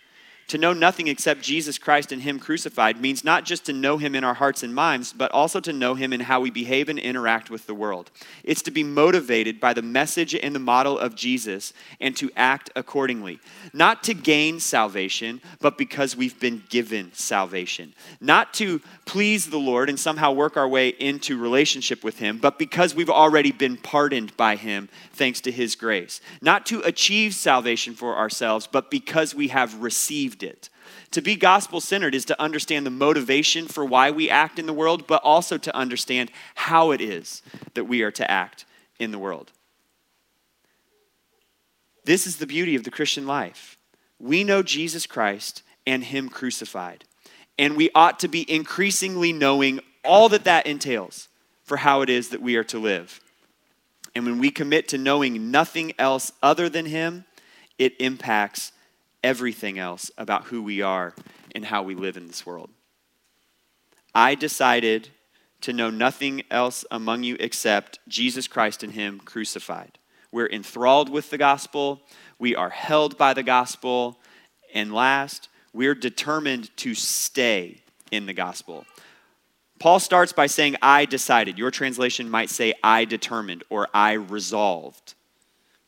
To 0.53 0.59
know 0.59 0.75
nothing 0.75 1.09
except 1.09 1.41
Jesus 1.41 1.79
Christ 1.79 2.13
and 2.13 2.21
Him 2.21 2.39
crucified 2.39 3.01
means 3.01 3.25
not 3.25 3.47
just 3.47 3.65
to 3.65 3.73
know 3.73 3.97
Him 3.97 4.15
in 4.15 4.23
our 4.23 4.35
hearts 4.35 4.63
and 4.63 4.75
minds, 4.75 5.15
but 5.15 5.33
also 5.33 5.61
to 5.61 5.73
know 5.73 5.95
Him 5.95 6.13
in 6.13 6.21
how 6.21 6.41
we 6.41 6.51
behave 6.51 6.91
and 6.91 6.99
interact 6.99 7.49
with 7.49 7.67
the 7.67 7.73
world. 7.73 8.11
It's 8.45 8.61
to 8.65 8.71
be 8.71 8.83
motivated 8.85 9.61
by 9.61 9.73
the 9.73 9.81
message 9.81 10.35
and 10.35 10.55
the 10.55 10.59
model 10.59 10.99
of 10.99 11.15
Jesus 11.15 11.73
and 12.03 12.15
to 12.19 12.31
act 12.37 12.69
accordingly. 12.77 13.41
Not 13.73 14.03
to 14.03 14.13
gain 14.13 14.61
salvation, 14.61 15.41
but 15.63 15.79
because 15.79 16.17
we've 16.19 16.39
been 16.39 16.65
given 16.69 17.15
salvation. 17.15 17.95
Not 18.21 18.53
to 18.55 18.83
please 19.07 19.49
the 19.49 19.57
Lord 19.57 19.89
and 19.89 19.99
somehow 19.99 20.33
work 20.33 20.59
our 20.59 20.69
way 20.69 20.89
into 20.89 21.41
relationship 21.41 22.05
with 22.05 22.19
Him, 22.19 22.37
but 22.37 22.59
because 22.59 22.95
we've 22.95 23.09
already 23.09 23.53
been 23.53 23.79
pardoned 23.79 24.37
by 24.37 24.57
Him 24.57 24.91
thanks 25.15 25.41
to 25.41 25.51
His 25.51 25.77
grace. 25.77 26.21
Not 26.43 26.67
to 26.67 26.83
achieve 26.83 27.35
salvation 27.35 27.95
for 27.95 28.19
ourselves, 28.19 28.67
but 28.71 28.91
because 28.91 29.35
we 29.35 29.49
have 29.49 29.81
it. 30.43 30.69
To 31.13 31.21
be 31.21 31.37
gospel 31.37 31.81
centered 31.81 32.15
is 32.15 32.25
to 32.27 32.41
understand 32.41 32.87
the 32.87 32.91
motivation 32.91 33.67
for 33.67 33.85
why 33.85 34.11
we 34.11 34.31
act 34.31 34.59
in 34.59 34.67
the 34.67 34.73
world, 34.73 35.07
but 35.07 35.23
also 35.23 35.59
to 35.59 35.77
understand 35.77 36.31
how 36.55 36.91
it 36.91 37.01
is 37.01 37.43
that 37.75 37.85
we 37.85 38.03
are 38.03 38.11
to 38.13 38.31
act 38.31 38.65
in 38.99 39.11
the 39.11 39.19
world. 39.19 39.53
This 42.05 42.27
is 42.27 42.37
the 42.37 42.47
beauty 42.47 42.75
of 42.75 42.85
the 42.85 42.91
Christian 42.91 43.27
life. 43.27 43.79
We 44.19 44.45
know 44.45 44.63
Jesus 44.63 45.07
Christ 45.07 45.63
and 45.87 46.05
Him 46.05 46.29
crucified, 46.29 47.05
and 47.59 47.77
we 47.77 47.91
ought 47.95 48.21
to 48.21 48.29
be 48.29 48.51
increasingly 48.51 49.33
knowing 49.33 49.81
all 50.05 50.29
that 50.31 50.45
that 50.45 50.67
entails 50.67 51.29
for 51.65 51.77
how 51.79 52.03
it 52.03 52.11
is 52.11 52.31
that 52.31 52.43
we 52.43 52.57
are 52.57 52.65
to 52.65 52.79
live. 52.79 53.21
And 54.15 54.27
when 54.27 54.39
we 54.39 54.51
commit 54.51 54.89
to 54.89 54.99
knowing 54.99 55.51
nothing 55.51 55.93
else 55.99 56.33
other 56.43 56.69
than 56.69 56.87
Him, 56.87 57.25
it 57.79 57.95
impacts 58.01 58.73
everything 59.23 59.79
else 59.79 60.11
about 60.19 60.45
who 60.45 60.63
we 60.63 60.83
are 60.83 61.15
and 61.55 61.65
how 61.65 61.83
we 61.83 61.95
live 61.95 62.17
in 62.17 62.27
this 62.27 62.45
world. 62.47 62.71
I 64.15 64.35
decided 64.35 65.09
to 65.63 65.73
know 65.73 65.91
nothing 65.91 66.43
else 66.51 66.85
among 66.91 67.23
you 67.23 67.37
except 67.41 67.99
Jesus 68.09 68.47
Christ 68.47 68.83
and 68.83 68.93
Him 68.93 69.21
crucified. 69.21 69.99
We're 70.31 70.49
enthralled 70.49 71.09
with 71.09 71.31
the 71.31 71.39
gospel, 71.39 72.03
we 72.39 72.57
are 72.57 72.71
held 72.71 73.17
by 73.17 73.35
the 73.35 73.43
gospel, 73.43 74.19
and 74.75 74.93
last, 74.93 75.49
we're 75.73 75.95
determined 75.95 76.75
to 76.79 76.95
stay 76.95 77.83
in 78.11 78.27
the 78.27 78.35
gospel. 78.35 78.85
Paul 79.79 79.99
starts 79.99 80.33
by 80.33 80.47
saying, 80.47 80.77
I 80.81 81.07
decided. 81.07 81.59
Your 81.59 81.71
translation 81.71 82.31
might 82.31 82.51
say, 82.51 82.73
I 82.85 83.05
determined 83.05 83.65
or 83.69 83.89
I 83.93 84.13
resolved. 84.13 85.15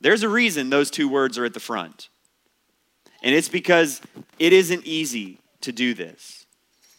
There's 0.00 0.22
a 0.22 0.28
reason 0.28 0.68
those 0.68 0.90
two 0.90 1.08
words 1.08 1.38
are 1.38 1.44
at 1.44 1.54
the 1.54 1.60
front. 1.60 2.08
And 3.24 3.34
it's 3.34 3.48
because 3.48 4.02
it 4.38 4.52
isn't 4.52 4.86
easy 4.86 5.38
to 5.62 5.72
do 5.72 5.94
this. 5.94 6.44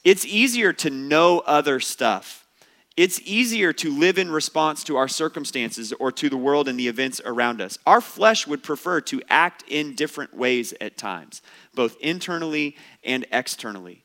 It's 0.03 0.25
easier 0.25 0.73
to 0.73 0.89
know 0.89 1.39
other 1.41 1.79
stuff. 1.79 2.47
It's 2.97 3.21
easier 3.23 3.73
to 3.73 3.91
live 3.91 4.17
in 4.17 4.31
response 4.31 4.83
to 4.85 4.95
our 4.95 5.07
circumstances 5.07 5.93
or 5.93 6.11
to 6.13 6.29
the 6.29 6.37
world 6.37 6.67
and 6.67 6.79
the 6.79 6.87
events 6.87 7.21
around 7.25 7.61
us. 7.61 7.77
Our 7.85 8.01
flesh 8.01 8.47
would 8.47 8.63
prefer 8.63 9.01
to 9.01 9.21
act 9.29 9.63
in 9.67 9.93
different 9.93 10.33
ways 10.33 10.73
at 10.81 10.97
times, 10.97 11.43
both 11.75 11.95
internally 12.01 12.75
and 13.03 13.25
externally. 13.31 14.03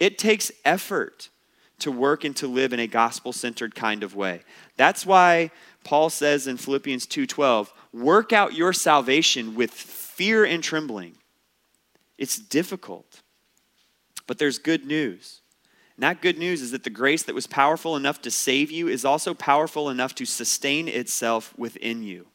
It 0.00 0.16
takes 0.16 0.50
effort 0.64 1.28
to 1.80 1.92
work 1.92 2.24
and 2.24 2.34
to 2.36 2.46
live 2.46 2.72
in 2.72 2.80
a 2.80 2.86
gospel-centered 2.86 3.74
kind 3.74 4.02
of 4.02 4.16
way. 4.16 4.40
That's 4.76 5.04
why 5.04 5.50
Paul 5.84 6.08
says 6.08 6.46
in 6.46 6.56
Philippians 6.56 7.06
2:12, 7.06 7.72
"Work 7.92 8.32
out 8.32 8.54
your 8.54 8.72
salvation 8.72 9.54
with 9.54 9.72
fear 9.72 10.44
and 10.44 10.64
trembling." 10.64 11.17
It's 12.18 12.38
difficult. 12.38 13.22
But 14.26 14.38
there's 14.38 14.58
good 14.58 14.84
news. 14.84 15.40
And 15.96 16.02
that 16.02 16.20
good 16.20 16.38
news 16.38 16.60
is 16.62 16.72
that 16.72 16.84
the 16.84 16.90
grace 16.90 17.22
that 17.24 17.34
was 17.34 17.46
powerful 17.46 17.96
enough 17.96 18.20
to 18.22 18.30
save 18.30 18.70
you 18.70 18.88
is 18.88 19.04
also 19.04 19.34
powerful 19.34 19.88
enough 19.88 20.14
to 20.16 20.24
sustain 20.24 20.86
itself 20.86 21.54
within 21.56 22.02
you. 22.02 22.26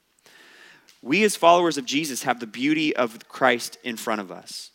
We, 1.01 1.23
as 1.23 1.35
followers 1.35 1.77
of 1.77 1.85
Jesus, 1.85 2.23
have 2.23 2.39
the 2.39 2.47
beauty 2.47 2.95
of 2.95 3.27
Christ 3.27 3.77
in 3.83 3.97
front 3.97 4.21
of 4.21 4.31
us. 4.31 4.71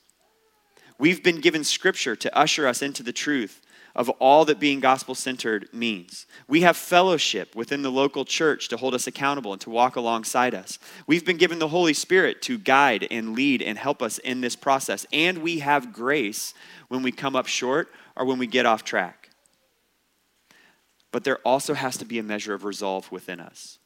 We've 0.99 1.23
been 1.23 1.41
given 1.41 1.65
scripture 1.65 2.17
to 2.17 2.39
usher 2.39 2.67
us 2.67 2.83
into 2.83 3.03
the 3.03 3.13
truth 3.13 3.61
of 3.95 4.09
all 4.21 4.45
that 4.45 4.61
being 4.61 4.81
gospel 4.81 5.15
centered 5.15 5.69
means. 5.73 6.27
We 6.47 6.61
have 6.63 6.77
fellowship 6.77 7.55
within 7.57 7.83
the 7.83 7.91
local 7.91 8.25
church 8.25 8.69
to 8.69 8.77
hold 8.77 8.95
us 8.95 9.07
accountable 9.07 9.53
and 9.53 9.61
to 9.63 9.71
walk 9.71 9.97
alongside 9.97 10.55
us. 10.55 10.79
We've 11.07 11.25
been 11.25 11.37
given 11.37 11.59
the 11.59 11.69
Holy 11.69 11.95
Spirit 11.95 12.43
to 12.43 12.59
guide 12.59 13.07
and 13.11 13.35
lead 13.35 13.63
and 13.63 13.77
help 13.77 14.03
us 14.03 14.19
in 14.19 14.41
this 14.41 14.57
process. 14.57 15.07
And 15.13 15.39
we 15.39 15.61
have 15.61 15.93
grace 15.93 16.55
when 16.89 17.03
we 17.03 17.13
come 17.13 17.35
up 17.35 17.47
short 17.47 17.89
or 18.17 18.25
when 18.25 18.39
we 18.39 18.47
get 18.47 18.67
off 18.67 18.85
track. 18.85 19.31
But 21.11 21.25
there 21.25 21.39
also 21.39 21.75
has 21.75 21.97
to 21.99 22.05
be 22.05 22.19
a 22.19 22.23
measure 22.23 22.55
of 22.55 22.65
resolve 22.65 23.11
within 23.11 23.41
us. 23.41 23.79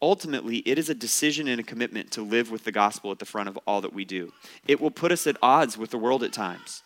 Ultimately, 0.00 0.58
it 0.58 0.78
is 0.78 0.88
a 0.88 0.94
decision 0.94 1.48
and 1.48 1.60
a 1.60 1.64
commitment 1.64 2.12
to 2.12 2.22
live 2.22 2.50
with 2.50 2.64
the 2.64 2.72
gospel 2.72 3.10
at 3.10 3.18
the 3.18 3.26
front 3.26 3.48
of 3.48 3.58
all 3.66 3.80
that 3.80 3.92
we 3.92 4.04
do. 4.04 4.32
It 4.66 4.80
will 4.80 4.92
put 4.92 5.10
us 5.10 5.26
at 5.26 5.36
odds 5.42 5.76
with 5.76 5.90
the 5.90 5.98
world 5.98 6.22
at 6.22 6.32
times. 6.32 6.82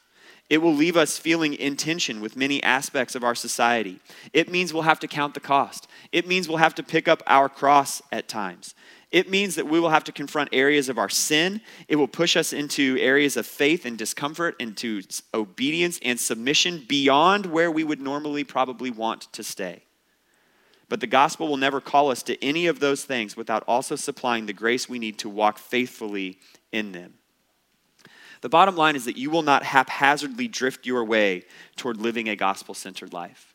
It 0.50 0.59
will 0.59 0.74
leave 0.74 0.96
us 0.96 1.18
feeling 1.18 1.55
in 1.55 1.76
tension 1.76 2.20
with 2.20 2.37
many 2.37 2.62
aspects 2.62 3.14
of 3.14 3.24
our 3.24 3.35
society. 3.35 4.00
It 4.33 4.50
means 4.50 4.72
we'll 4.72 4.83
have 4.83 5.00
to 5.00 5.09
count 5.09 5.35
the 5.35 5.40
cost. 5.40 5.88
It 6.12 6.28
means 6.28 6.48
we'll 6.48 6.59
have 6.59 6.74
to 6.74 6.83
pick 6.83 7.09
up 7.09 7.22
our 7.26 7.48
cross 7.48 8.02
at 8.12 8.28
times. 8.28 8.74
It 9.11 9.31
means 9.31 9.55
that 9.57 9.66
we 9.66 9.78
will 9.78 9.90
have 9.90 10.05
to 10.05 10.12
confront 10.12 10.48
areas 10.52 10.88
of 10.88 10.98
our 10.98 11.11
sin. 11.11 11.61
It 11.87 11.96
will 11.96 12.09
push 12.09 12.37
us 12.37 12.52
into 12.52 12.96
areas 12.98 13.37
of 13.37 13.46
faith 13.46 13.85
and 13.85 13.96
discomfort, 13.96 14.57
into 14.59 15.02
obedience 15.35 15.98
and 16.02 16.18
submission 16.18 16.85
beyond 16.88 17.46
where 17.46 17.70
we 17.70 17.85
would 17.85 18.00
normally 18.00 18.42
probably 18.42 18.90
want 18.90 19.33
to 19.33 19.42
stay. 19.42 19.85
But 20.88 21.00
the 21.00 21.07
gospel 21.07 21.48
will 21.48 21.59
never 21.59 21.81
call 21.81 22.11
us 22.11 22.22
to 22.24 22.42
any 22.44 22.66
of 22.66 22.81
those 22.81 23.05
things 23.05 23.37
without 23.37 23.64
also 23.66 23.96
supplying 23.96 24.46
the 24.46 24.52
grace 24.52 24.88
we 24.88 24.98
need 24.98 25.18
to 25.18 25.28
walk 25.28 25.59
faithfully 25.59 26.38
in 26.72 26.92
them. 26.92 27.14
The 28.42 28.48
bottom 28.48 28.76
line 28.76 28.96
is 28.96 29.07
that 29.07 29.16
you 29.16 29.31
will 29.31 29.42
not 29.42 29.62
haphazardly 29.62 30.48
drift 30.48 30.85
your 30.85 31.05
way 31.05 31.44
toward 31.76 31.96
living 31.96 32.28
a 32.28 32.37
gospel 32.37 32.74
centered 32.74 33.12
life. 33.12 33.55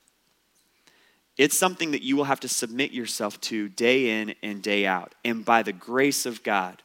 It's 1.38 1.58
something 1.58 1.91
that 1.91 2.02
you 2.02 2.15
will 2.15 2.23
have 2.23 2.39
to 2.39 2.47
submit 2.47 2.91
yourself 2.91 3.39
to 3.41 3.69
day 3.69 4.21
in 4.21 4.34
and 4.41 4.63
day 4.63 4.88
out. 4.88 5.13
And 5.23 5.45
by 5.45 5.62
the 5.62 5.73
grace 5.73 6.26
of 6.26 6.41
God, 6.41 6.82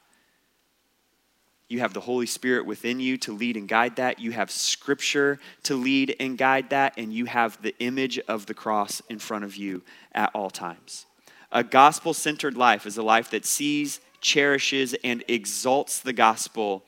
you 1.69 1.79
have 1.79 1.95
the 1.95 2.01
Holy 2.01 2.27
Spirit 2.27 2.67
within 2.67 3.01
you 3.01 3.17
to 3.19 3.33
lead 3.33 3.57
and 3.57 3.67
guide 3.67 3.97
that. 3.97 4.19
You 4.19 4.33
have 4.33 4.51
Scripture 4.51 5.39
to 5.63 5.75
lead 5.75 6.15
and 6.21 6.37
guide 6.37 6.69
that. 6.69 6.95
And 6.99 7.15
you 7.15 7.25
have 7.27 7.63
the 7.63 7.75
image 7.79 8.19
of 8.29 8.45
the 8.45 8.53
cross 8.53 9.01
in 9.09 9.19
front 9.21 9.45
of 9.45 9.57
you 9.57 9.81
at 10.13 10.31
all 10.35 10.51
times. 10.51 11.07
A 11.51 11.65
gospel 11.65 12.13
centered 12.13 12.57
life 12.57 12.85
is 12.85 12.99
a 12.99 13.03
life 13.03 13.31
that 13.31 13.47
sees, 13.47 14.01
cherishes, 14.21 14.95
and 15.03 15.25
exalts 15.29 16.01
the 16.01 16.13
gospel 16.13 16.85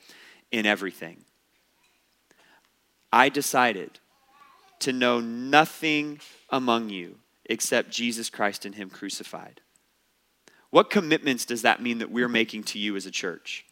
in 0.55 0.65
everything. 0.65 1.17
I 3.11 3.27
decided 3.27 3.99
to 4.79 4.93
know 4.93 5.19
nothing 5.19 6.21
among 6.49 6.89
you 6.89 7.17
except 7.43 7.89
Jesus 7.89 8.29
Christ 8.29 8.65
and 8.65 8.73
Him 8.73 8.89
crucified. 8.89 9.59
What 10.69 10.89
commitments 10.89 11.43
does 11.43 11.63
that 11.63 11.81
mean 11.81 11.97
that 11.97 12.09
we're 12.09 12.29
making 12.29 12.63
to 12.63 12.79
you 12.79 12.95
as 12.95 13.05
a 13.05 13.11
church? 13.11 13.65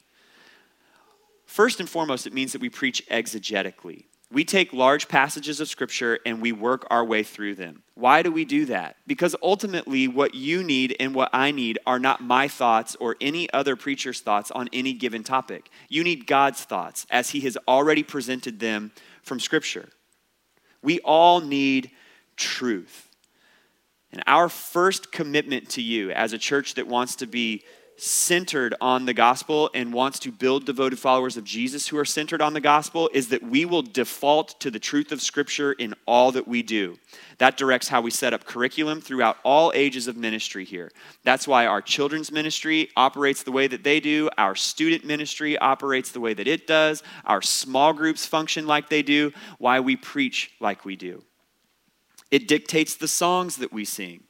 First 1.45 1.79
and 1.79 1.87
foremost, 1.87 2.27
it 2.27 2.33
means 2.33 2.51
that 2.51 2.61
we 2.61 2.69
preach 2.69 3.01
exegetically. 3.09 4.05
We 4.33 4.43
take 4.43 4.73
large 4.73 5.07
passages 5.09 5.59
of 5.59 5.69
Scripture 5.69 6.17
and 6.25 6.41
we 6.41 6.51
work 6.51 6.87
our 6.89 7.05
way 7.05 7.21
through 7.21 7.53
them. 7.53 7.83
Why 7.93 8.23
do 8.23 8.31
we 8.31 8.45
do 8.45 8.65
that? 8.65 8.97
Because 9.05 9.35
ultimately, 9.43 10.07
what 10.07 10.33
you 10.33 10.63
need 10.63 10.95
and 10.99 11.13
what 11.13 11.29
I 11.31 11.51
need 11.51 11.77
are 11.85 11.99
not 11.99 12.23
my 12.23 12.47
thoughts 12.47 12.95
or 12.99 13.15
any 13.21 13.47
other 13.53 13.75
preacher's 13.75 14.21
thoughts 14.21 14.49
on 14.49 14.69
any 14.73 14.93
given 14.93 15.23
topic. 15.23 15.69
You 15.87 16.03
need 16.03 16.25
God's 16.25 16.63
thoughts 16.63 17.05
as 17.11 17.29
He 17.29 17.41
has 17.41 17.59
already 17.67 18.01
presented 18.01 18.59
them 18.59 18.91
from 19.21 19.39
Scripture. 19.39 19.89
We 20.81 20.99
all 21.01 21.39
need 21.39 21.91
truth. 22.35 23.09
And 24.11 24.23
our 24.25 24.49
first 24.49 25.11
commitment 25.11 25.69
to 25.71 25.81
you 25.83 26.09
as 26.09 26.33
a 26.33 26.39
church 26.39 26.73
that 26.73 26.87
wants 26.87 27.17
to 27.17 27.27
be 27.27 27.63
centered 27.97 28.73
on 28.81 29.05
the 29.05 29.13
gospel 29.13 29.69
and 29.73 29.93
wants 29.93 30.19
to 30.19 30.31
build 30.31 30.65
devoted 30.65 30.99
followers 30.99 31.37
of 31.37 31.43
Jesus 31.43 31.87
who 31.87 31.97
are 31.97 32.05
centered 32.05 32.41
on 32.41 32.53
the 32.53 32.61
gospel 32.61 33.09
is 33.13 33.29
that 33.29 33.43
we 33.43 33.65
will 33.65 33.81
default 33.81 34.59
to 34.59 34.71
the 34.71 34.79
truth 34.79 35.11
of 35.11 35.21
Scripture 35.21 35.73
in 35.73 35.93
all 36.05 36.31
that 36.31 36.47
we 36.47 36.63
do. 36.63 36.97
That 37.37 37.57
directs 37.57 37.87
how 37.87 38.01
we 38.01 38.11
set 38.11 38.33
up 38.33 38.45
curriculum 38.45 39.01
throughout 39.01 39.37
all 39.43 39.71
ages 39.75 40.07
of 40.07 40.17
ministry 40.17 40.65
here. 40.65 40.91
That's 41.23 41.47
why 41.47 41.65
our 41.65 41.81
children's 41.81 42.31
ministry 42.31 42.89
operates 42.95 43.43
the 43.43 43.51
way 43.51 43.67
that 43.67 43.83
they 43.83 43.99
do, 43.99 44.29
our 44.37 44.55
student 44.55 45.05
ministry 45.05 45.57
operates 45.57 46.11
the 46.11 46.19
way 46.19 46.33
that 46.33 46.47
it 46.47 46.67
does, 46.67 47.03
our 47.25 47.41
small 47.41 47.93
groups 47.93 48.25
function 48.25 48.65
like 48.65 48.89
they 48.89 49.03
do, 49.03 49.31
why 49.59 49.79
we 49.79 49.95
preach 49.95 50.51
like 50.59 50.85
we 50.85 50.95
do. 50.95 51.23
It 52.31 52.47
dictates 52.47 52.95
the 52.95 53.07
songs 53.07 53.57
that 53.57 53.71
we 53.71 53.85
sing. 53.85 54.23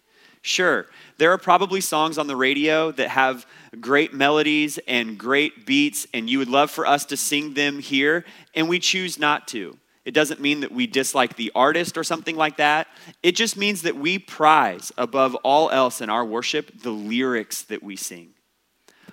Sure, 0.46 0.88
there 1.20 1.32
are 1.32 1.38
probably 1.38 1.80
songs 1.80 2.18
on 2.18 2.28
the 2.28 2.36
radio 2.36 2.92
that 2.92 3.08
have 3.08 3.46
great 3.80 4.14
melodies 4.14 4.78
and 4.90 5.18
great 5.18 5.66
beats, 5.66 6.06
and 6.14 6.30
you 6.30 6.38
would 6.38 6.50
love 6.50 6.70
for 6.70 6.86
us 6.86 7.06
to 7.06 7.16
sing 7.16 7.54
them 7.54 7.80
here, 7.80 8.26
and 8.54 8.68
we 8.68 8.78
choose 8.78 9.18
not 9.18 9.48
to. 9.48 9.78
It 10.04 10.14
doesn't 10.14 10.42
mean 10.42 10.60
that 10.60 10.74
we 10.74 10.86
dislike 10.86 11.38
the 11.38 11.50
artist 11.56 11.98
or 11.98 12.04
something 12.04 12.36
like 12.36 12.58
that. 12.58 12.90
It 13.24 13.38
just 13.38 13.56
means 13.56 13.84
that 13.84 13.96
we 13.96 14.20
prize 14.20 14.92
above 14.98 15.34
all 15.36 15.72
else 15.72 16.02
in 16.02 16.10
our 16.10 16.26
worship 16.26 16.82
the 16.82 16.92
lyrics 16.92 17.62
that 17.64 17.82
we 17.82 17.96
sing. 17.96 18.32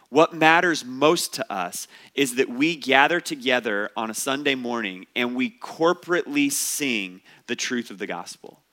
What 0.08 0.34
matters 0.34 0.84
most 0.84 1.34
to 1.34 1.52
us 1.52 1.86
is 2.16 2.34
that 2.34 2.48
we 2.48 2.74
gather 2.74 3.20
together 3.20 3.90
on 3.96 4.10
a 4.10 4.14
Sunday 4.14 4.56
morning 4.56 5.06
and 5.14 5.36
we 5.36 5.50
corporately 5.60 6.50
sing 6.50 7.20
the 7.46 7.54
truth 7.54 7.92
of 7.92 7.98
the 7.98 8.08
gospel 8.08 8.64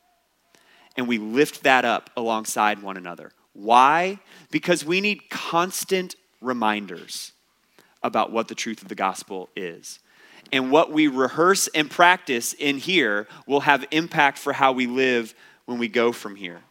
and 0.97 1.07
we 1.07 1.19
lift 1.19 1.63
that 1.63 1.85
up 1.85 2.09
alongside 2.17 2.81
one 2.81 2.97
another. 2.97 3.31
Why? 3.53 4.19
Because 4.51 4.83
we 4.83 4.99
need 4.99 5.29
constant 5.29 6.15
reminders 6.41 7.31
about 8.03 8.31
what 8.31 8.47
the 8.47 8.55
truth 8.55 8.81
of 8.81 8.87
the 8.87 8.95
gospel 8.95 9.49
is. 9.55 9.99
And 10.51 10.71
what 10.71 10.91
we 10.91 11.07
rehearse 11.07 11.67
and 11.69 11.89
practice 11.89 12.53
in 12.53 12.77
here 12.77 13.27
will 13.45 13.61
have 13.61 13.85
impact 13.91 14.37
for 14.37 14.53
how 14.53 14.71
we 14.71 14.87
live 14.87 15.35
when 15.65 15.77
we 15.77 15.87
go 15.87 16.11
from 16.11 16.35
here. 16.35 16.61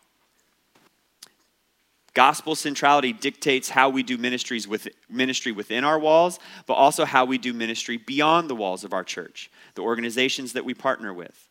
Gospel 2.15 2.55
centrality 2.55 3.13
dictates 3.13 3.69
how 3.69 3.91
we 3.91 4.03
do 4.03 4.17
ministries 4.17 4.67
with, 4.67 4.89
ministry 5.11 5.53
within 5.53 5.85
our 5.85 5.99
walls, 5.99 6.39
but 6.65 6.73
also 6.73 7.05
how 7.05 7.27
we 7.27 7.37
do 7.37 7.53
ministry 7.53 7.99
beyond 7.99 8.49
the 8.49 8.55
walls 8.55 8.85
of 8.85 8.95
our 8.95 9.05
church, 9.05 9.51
the 9.75 9.83
organizations 9.83 10.55
that 10.55 10.65
we 10.65 10.73
partner 10.73 11.13
with 11.13 11.46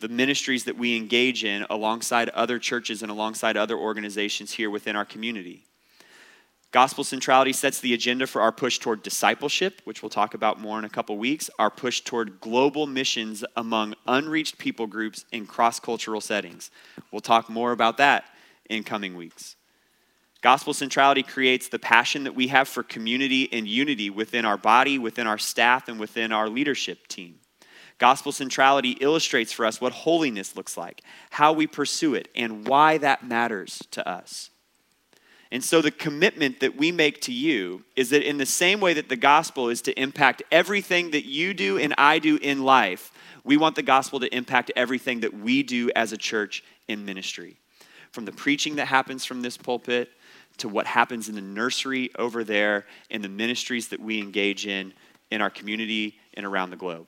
the 0.00 0.08
ministries 0.08 0.64
that 0.64 0.76
we 0.76 0.96
engage 0.96 1.44
in 1.44 1.64
alongside 1.70 2.28
other 2.30 2.58
churches 2.58 3.02
and 3.02 3.10
alongside 3.10 3.56
other 3.56 3.76
organizations 3.76 4.52
here 4.52 4.70
within 4.70 4.96
our 4.96 5.04
community. 5.04 5.64
Gospel 6.74 7.04
centrality 7.04 7.52
sets 7.52 7.78
the 7.78 7.94
agenda 7.94 8.26
for 8.26 8.42
our 8.42 8.50
push 8.50 8.78
toward 8.78 9.04
discipleship, 9.04 9.80
which 9.84 10.02
we'll 10.02 10.10
talk 10.10 10.34
about 10.34 10.60
more 10.60 10.76
in 10.76 10.84
a 10.84 10.88
couple 10.88 11.16
weeks, 11.16 11.48
our 11.56 11.70
push 11.70 12.00
toward 12.00 12.40
global 12.40 12.88
missions 12.88 13.44
among 13.54 13.94
unreached 14.08 14.58
people 14.58 14.88
groups 14.88 15.24
in 15.30 15.46
cross 15.46 15.78
cultural 15.78 16.20
settings. 16.20 16.72
We'll 17.12 17.20
talk 17.20 17.48
more 17.48 17.70
about 17.70 17.98
that 17.98 18.24
in 18.68 18.82
coming 18.82 19.14
weeks. 19.14 19.54
Gospel 20.42 20.74
centrality 20.74 21.22
creates 21.22 21.68
the 21.68 21.78
passion 21.78 22.24
that 22.24 22.34
we 22.34 22.48
have 22.48 22.66
for 22.66 22.82
community 22.82 23.50
and 23.52 23.68
unity 23.68 24.10
within 24.10 24.44
our 24.44 24.58
body, 24.58 24.98
within 24.98 25.28
our 25.28 25.38
staff, 25.38 25.88
and 25.88 26.00
within 26.00 26.32
our 26.32 26.48
leadership 26.48 27.06
team. 27.06 27.36
Gospel 27.98 28.32
centrality 28.32 28.92
illustrates 29.00 29.52
for 29.52 29.64
us 29.64 29.80
what 29.80 29.92
holiness 29.92 30.56
looks 30.56 30.76
like, 30.76 31.02
how 31.30 31.52
we 31.52 31.66
pursue 31.66 32.14
it, 32.14 32.28
and 32.34 32.66
why 32.66 32.98
that 32.98 33.26
matters 33.26 33.82
to 33.92 34.06
us. 34.08 34.50
And 35.52 35.62
so, 35.62 35.80
the 35.80 35.92
commitment 35.92 36.58
that 36.60 36.76
we 36.76 36.90
make 36.90 37.20
to 37.22 37.32
you 37.32 37.84
is 37.94 38.10
that 38.10 38.28
in 38.28 38.38
the 38.38 38.46
same 38.46 38.80
way 38.80 38.94
that 38.94 39.08
the 39.08 39.16
gospel 39.16 39.68
is 39.68 39.82
to 39.82 40.00
impact 40.00 40.42
everything 40.50 41.12
that 41.12 41.26
you 41.26 41.54
do 41.54 41.78
and 41.78 41.94
I 41.96 42.18
do 42.18 42.36
in 42.36 42.64
life, 42.64 43.12
we 43.44 43.56
want 43.56 43.76
the 43.76 43.82
gospel 43.82 44.18
to 44.20 44.34
impact 44.34 44.72
everything 44.74 45.20
that 45.20 45.32
we 45.32 45.62
do 45.62 45.90
as 45.94 46.12
a 46.12 46.16
church 46.16 46.64
in 46.88 47.04
ministry. 47.04 47.60
From 48.10 48.24
the 48.24 48.32
preaching 48.32 48.76
that 48.76 48.86
happens 48.86 49.24
from 49.24 49.42
this 49.42 49.56
pulpit 49.56 50.10
to 50.56 50.68
what 50.68 50.86
happens 50.86 51.28
in 51.28 51.34
the 51.34 51.40
nursery 51.40 52.10
over 52.18 52.42
there 52.42 52.86
and 53.10 53.22
the 53.22 53.28
ministries 53.28 53.88
that 53.88 54.00
we 54.00 54.18
engage 54.18 54.66
in 54.66 54.92
in 55.30 55.40
our 55.40 55.50
community 55.50 56.18
and 56.34 56.44
around 56.44 56.70
the 56.70 56.76
globe. 56.76 57.06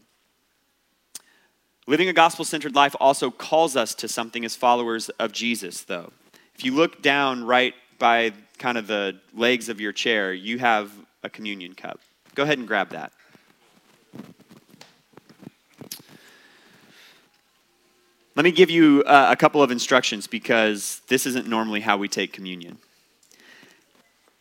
Living 1.88 2.08
a 2.08 2.12
gospel 2.12 2.44
centered 2.44 2.74
life 2.74 2.96
also 2.98 3.30
calls 3.30 3.76
us 3.76 3.94
to 3.94 4.08
something 4.08 4.44
as 4.44 4.56
followers 4.56 5.08
of 5.20 5.30
Jesus, 5.30 5.82
though. 5.82 6.12
If 6.56 6.64
you 6.64 6.74
look 6.74 7.00
down 7.00 7.44
right 7.44 7.74
by 7.98 8.32
kind 8.58 8.76
of 8.76 8.88
the 8.88 9.20
legs 9.32 9.68
of 9.68 9.80
your 9.80 9.92
chair, 9.92 10.34
you 10.34 10.58
have 10.58 10.90
a 11.22 11.30
communion 11.30 11.74
cup. 11.74 12.00
Go 12.34 12.42
ahead 12.42 12.58
and 12.58 12.66
grab 12.66 12.90
that. 12.90 13.12
Let 18.34 18.44
me 18.44 18.50
give 18.50 18.68
you 18.68 19.04
uh, 19.06 19.28
a 19.30 19.36
couple 19.36 19.62
of 19.62 19.70
instructions 19.70 20.26
because 20.26 21.00
this 21.08 21.24
isn't 21.24 21.46
normally 21.46 21.80
how 21.80 21.96
we 21.96 22.08
take 22.08 22.32
communion. 22.32 22.78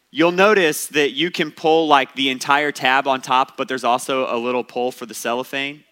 You'll 0.10 0.32
notice 0.32 0.88
that 0.88 1.12
you 1.12 1.30
can 1.30 1.52
pull 1.52 1.88
like 1.88 2.16
the 2.16 2.30
entire 2.30 2.72
tab 2.72 3.08
on 3.08 3.22
top, 3.22 3.56
but 3.56 3.68
there's 3.68 3.84
also 3.84 4.34
a 4.34 4.38
little 4.38 4.64
pull 4.64 4.92
for 4.92 5.06
the 5.06 5.14
cellophane. 5.14 5.84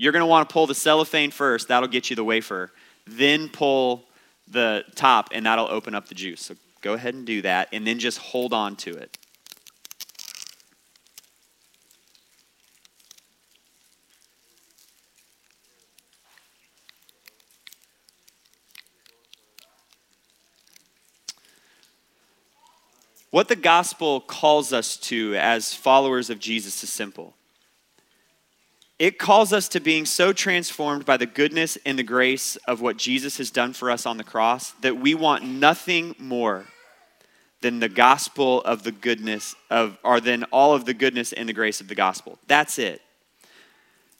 You're 0.00 0.12
going 0.12 0.22
to 0.22 0.26
want 0.26 0.48
to 0.48 0.50
pull 0.50 0.66
the 0.66 0.74
cellophane 0.74 1.30
first. 1.30 1.68
That'll 1.68 1.86
get 1.86 2.08
you 2.08 2.16
the 2.16 2.24
wafer. 2.24 2.72
Then 3.06 3.50
pull 3.50 4.06
the 4.48 4.82
top, 4.94 5.28
and 5.30 5.44
that'll 5.44 5.70
open 5.70 5.94
up 5.94 6.08
the 6.08 6.14
juice. 6.14 6.40
So 6.40 6.54
go 6.80 6.94
ahead 6.94 7.12
and 7.12 7.26
do 7.26 7.42
that, 7.42 7.68
and 7.70 7.86
then 7.86 7.98
just 7.98 8.16
hold 8.16 8.54
on 8.54 8.76
to 8.76 8.96
it. 8.96 9.18
What 23.30 23.48
the 23.48 23.56
gospel 23.56 24.22
calls 24.22 24.72
us 24.72 24.96
to 24.96 25.36
as 25.36 25.74
followers 25.74 26.30
of 26.30 26.38
Jesus 26.38 26.82
is 26.82 26.88
simple 26.88 27.34
it 29.00 29.18
calls 29.18 29.50
us 29.54 29.66
to 29.66 29.80
being 29.80 30.04
so 30.04 30.30
transformed 30.30 31.06
by 31.06 31.16
the 31.16 31.24
goodness 31.24 31.78
and 31.86 31.98
the 31.98 32.02
grace 32.02 32.56
of 32.68 32.82
what 32.82 32.98
Jesus 32.98 33.38
has 33.38 33.50
done 33.50 33.72
for 33.72 33.90
us 33.90 34.04
on 34.04 34.18
the 34.18 34.24
cross 34.24 34.72
that 34.82 34.98
we 34.98 35.14
want 35.14 35.42
nothing 35.42 36.14
more 36.18 36.66
than 37.62 37.80
the 37.80 37.88
gospel 37.88 38.60
of 38.60 38.82
the 38.82 38.92
goodness 38.92 39.56
of, 39.70 39.96
or 40.04 40.20
than 40.20 40.44
all 40.52 40.74
of 40.74 40.84
the 40.84 40.92
goodness 40.92 41.32
and 41.32 41.48
the 41.48 41.54
grace 41.54 41.80
of 41.80 41.88
the 41.88 41.94
gospel. 41.94 42.38
That's 42.46 42.78
it. 42.78 43.00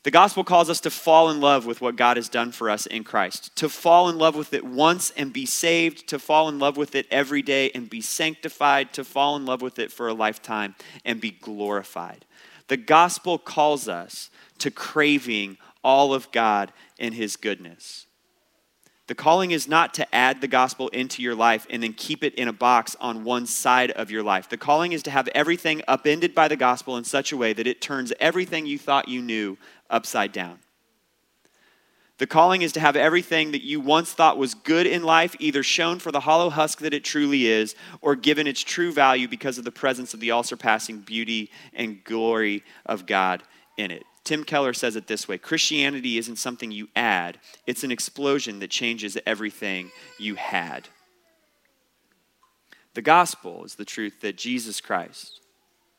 The 0.02 0.10
gospel 0.10 0.44
calls 0.44 0.70
us 0.70 0.80
to 0.80 0.90
fall 0.90 1.28
in 1.28 1.42
love 1.42 1.66
with 1.66 1.82
what 1.82 1.96
God 1.96 2.16
has 2.16 2.30
done 2.30 2.50
for 2.50 2.70
us 2.70 2.86
in 2.86 3.04
Christ, 3.04 3.54
to 3.56 3.68
fall 3.68 4.08
in 4.08 4.16
love 4.16 4.34
with 4.34 4.54
it 4.54 4.64
once 4.64 5.10
and 5.14 5.30
be 5.30 5.44
saved, 5.44 6.08
to 6.08 6.18
fall 6.18 6.48
in 6.48 6.58
love 6.58 6.78
with 6.78 6.94
it 6.94 7.06
every 7.10 7.42
day 7.42 7.70
and 7.74 7.90
be 7.90 8.00
sanctified, 8.00 8.94
to 8.94 9.04
fall 9.04 9.36
in 9.36 9.44
love 9.44 9.60
with 9.60 9.78
it 9.78 9.92
for 9.92 10.08
a 10.08 10.14
lifetime 10.14 10.74
and 11.04 11.20
be 11.20 11.32
glorified. 11.32 12.24
The 12.70 12.76
gospel 12.76 13.36
calls 13.36 13.88
us 13.88 14.30
to 14.58 14.70
craving 14.70 15.58
all 15.82 16.14
of 16.14 16.30
God 16.30 16.72
and 17.00 17.12
His 17.12 17.34
goodness. 17.34 18.06
The 19.08 19.16
calling 19.16 19.50
is 19.50 19.66
not 19.66 19.92
to 19.94 20.14
add 20.14 20.40
the 20.40 20.46
gospel 20.46 20.86
into 20.90 21.20
your 21.20 21.34
life 21.34 21.66
and 21.68 21.82
then 21.82 21.94
keep 21.94 22.22
it 22.22 22.32
in 22.36 22.46
a 22.46 22.52
box 22.52 22.94
on 23.00 23.24
one 23.24 23.46
side 23.46 23.90
of 23.90 24.12
your 24.12 24.22
life. 24.22 24.48
The 24.48 24.56
calling 24.56 24.92
is 24.92 25.02
to 25.02 25.10
have 25.10 25.26
everything 25.34 25.82
upended 25.88 26.32
by 26.32 26.46
the 26.46 26.54
gospel 26.54 26.96
in 26.96 27.02
such 27.02 27.32
a 27.32 27.36
way 27.36 27.52
that 27.54 27.66
it 27.66 27.80
turns 27.80 28.12
everything 28.20 28.66
you 28.66 28.78
thought 28.78 29.08
you 29.08 29.20
knew 29.20 29.58
upside 29.90 30.30
down. 30.30 30.60
The 32.20 32.26
calling 32.26 32.60
is 32.60 32.72
to 32.72 32.80
have 32.80 32.96
everything 32.96 33.52
that 33.52 33.64
you 33.64 33.80
once 33.80 34.12
thought 34.12 34.36
was 34.36 34.52
good 34.52 34.86
in 34.86 35.02
life 35.02 35.34
either 35.38 35.62
shown 35.62 35.98
for 35.98 36.12
the 36.12 36.20
hollow 36.20 36.50
husk 36.50 36.80
that 36.80 36.92
it 36.92 37.02
truly 37.02 37.46
is 37.46 37.74
or 38.02 38.14
given 38.14 38.46
its 38.46 38.60
true 38.60 38.92
value 38.92 39.26
because 39.26 39.56
of 39.56 39.64
the 39.64 39.72
presence 39.72 40.12
of 40.12 40.20
the 40.20 40.30
all 40.30 40.42
surpassing 40.42 40.98
beauty 40.98 41.50
and 41.72 42.04
glory 42.04 42.62
of 42.84 43.06
God 43.06 43.42
in 43.78 43.90
it. 43.90 44.02
Tim 44.22 44.44
Keller 44.44 44.74
says 44.74 44.96
it 44.96 45.06
this 45.06 45.28
way 45.28 45.38
Christianity 45.38 46.18
isn't 46.18 46.36
something 46.36 46.70
you 46.70 46.90
add, 46.94 47.38
it's 47.66 47.84
an 47.84 47.90
explosion 47.90 48.58
that 48.58 48.68
changes 48.68 49.16
everything 49.24 49.90
you 50.18 50.34
had. 50.34 50.88
The 52.92 53.00
gospel 53.00 53.64
is 53.64 53.76
the 53.76 53.86
truth 53.86 54.20
that 54.20 54.36
Jesus 54.36 54.82
Christ, 54.82 55.40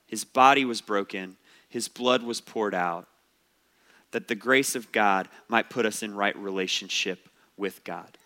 his 0.05 0.23
body 0.23 0.65
was 0.65 0.81
broken, 0.81 1.37
his 1.67 1.87
blood 1.87 2.21
was 2.21 2.41
poured 2.41 2.75
out, 2.75 3.07
that 4.11 4.27
the 4.27 4.35
grace 4.35 4.75
of 4.75 4.91
God 4.91 5.29
might 5.47 5.69
put 5.69 5.85
us 5.85 6.03
in 6.03 6.15
right 6.15 6.35
relationship 6.37 7.29
with 7.57 7.83
God. 7.83 8.17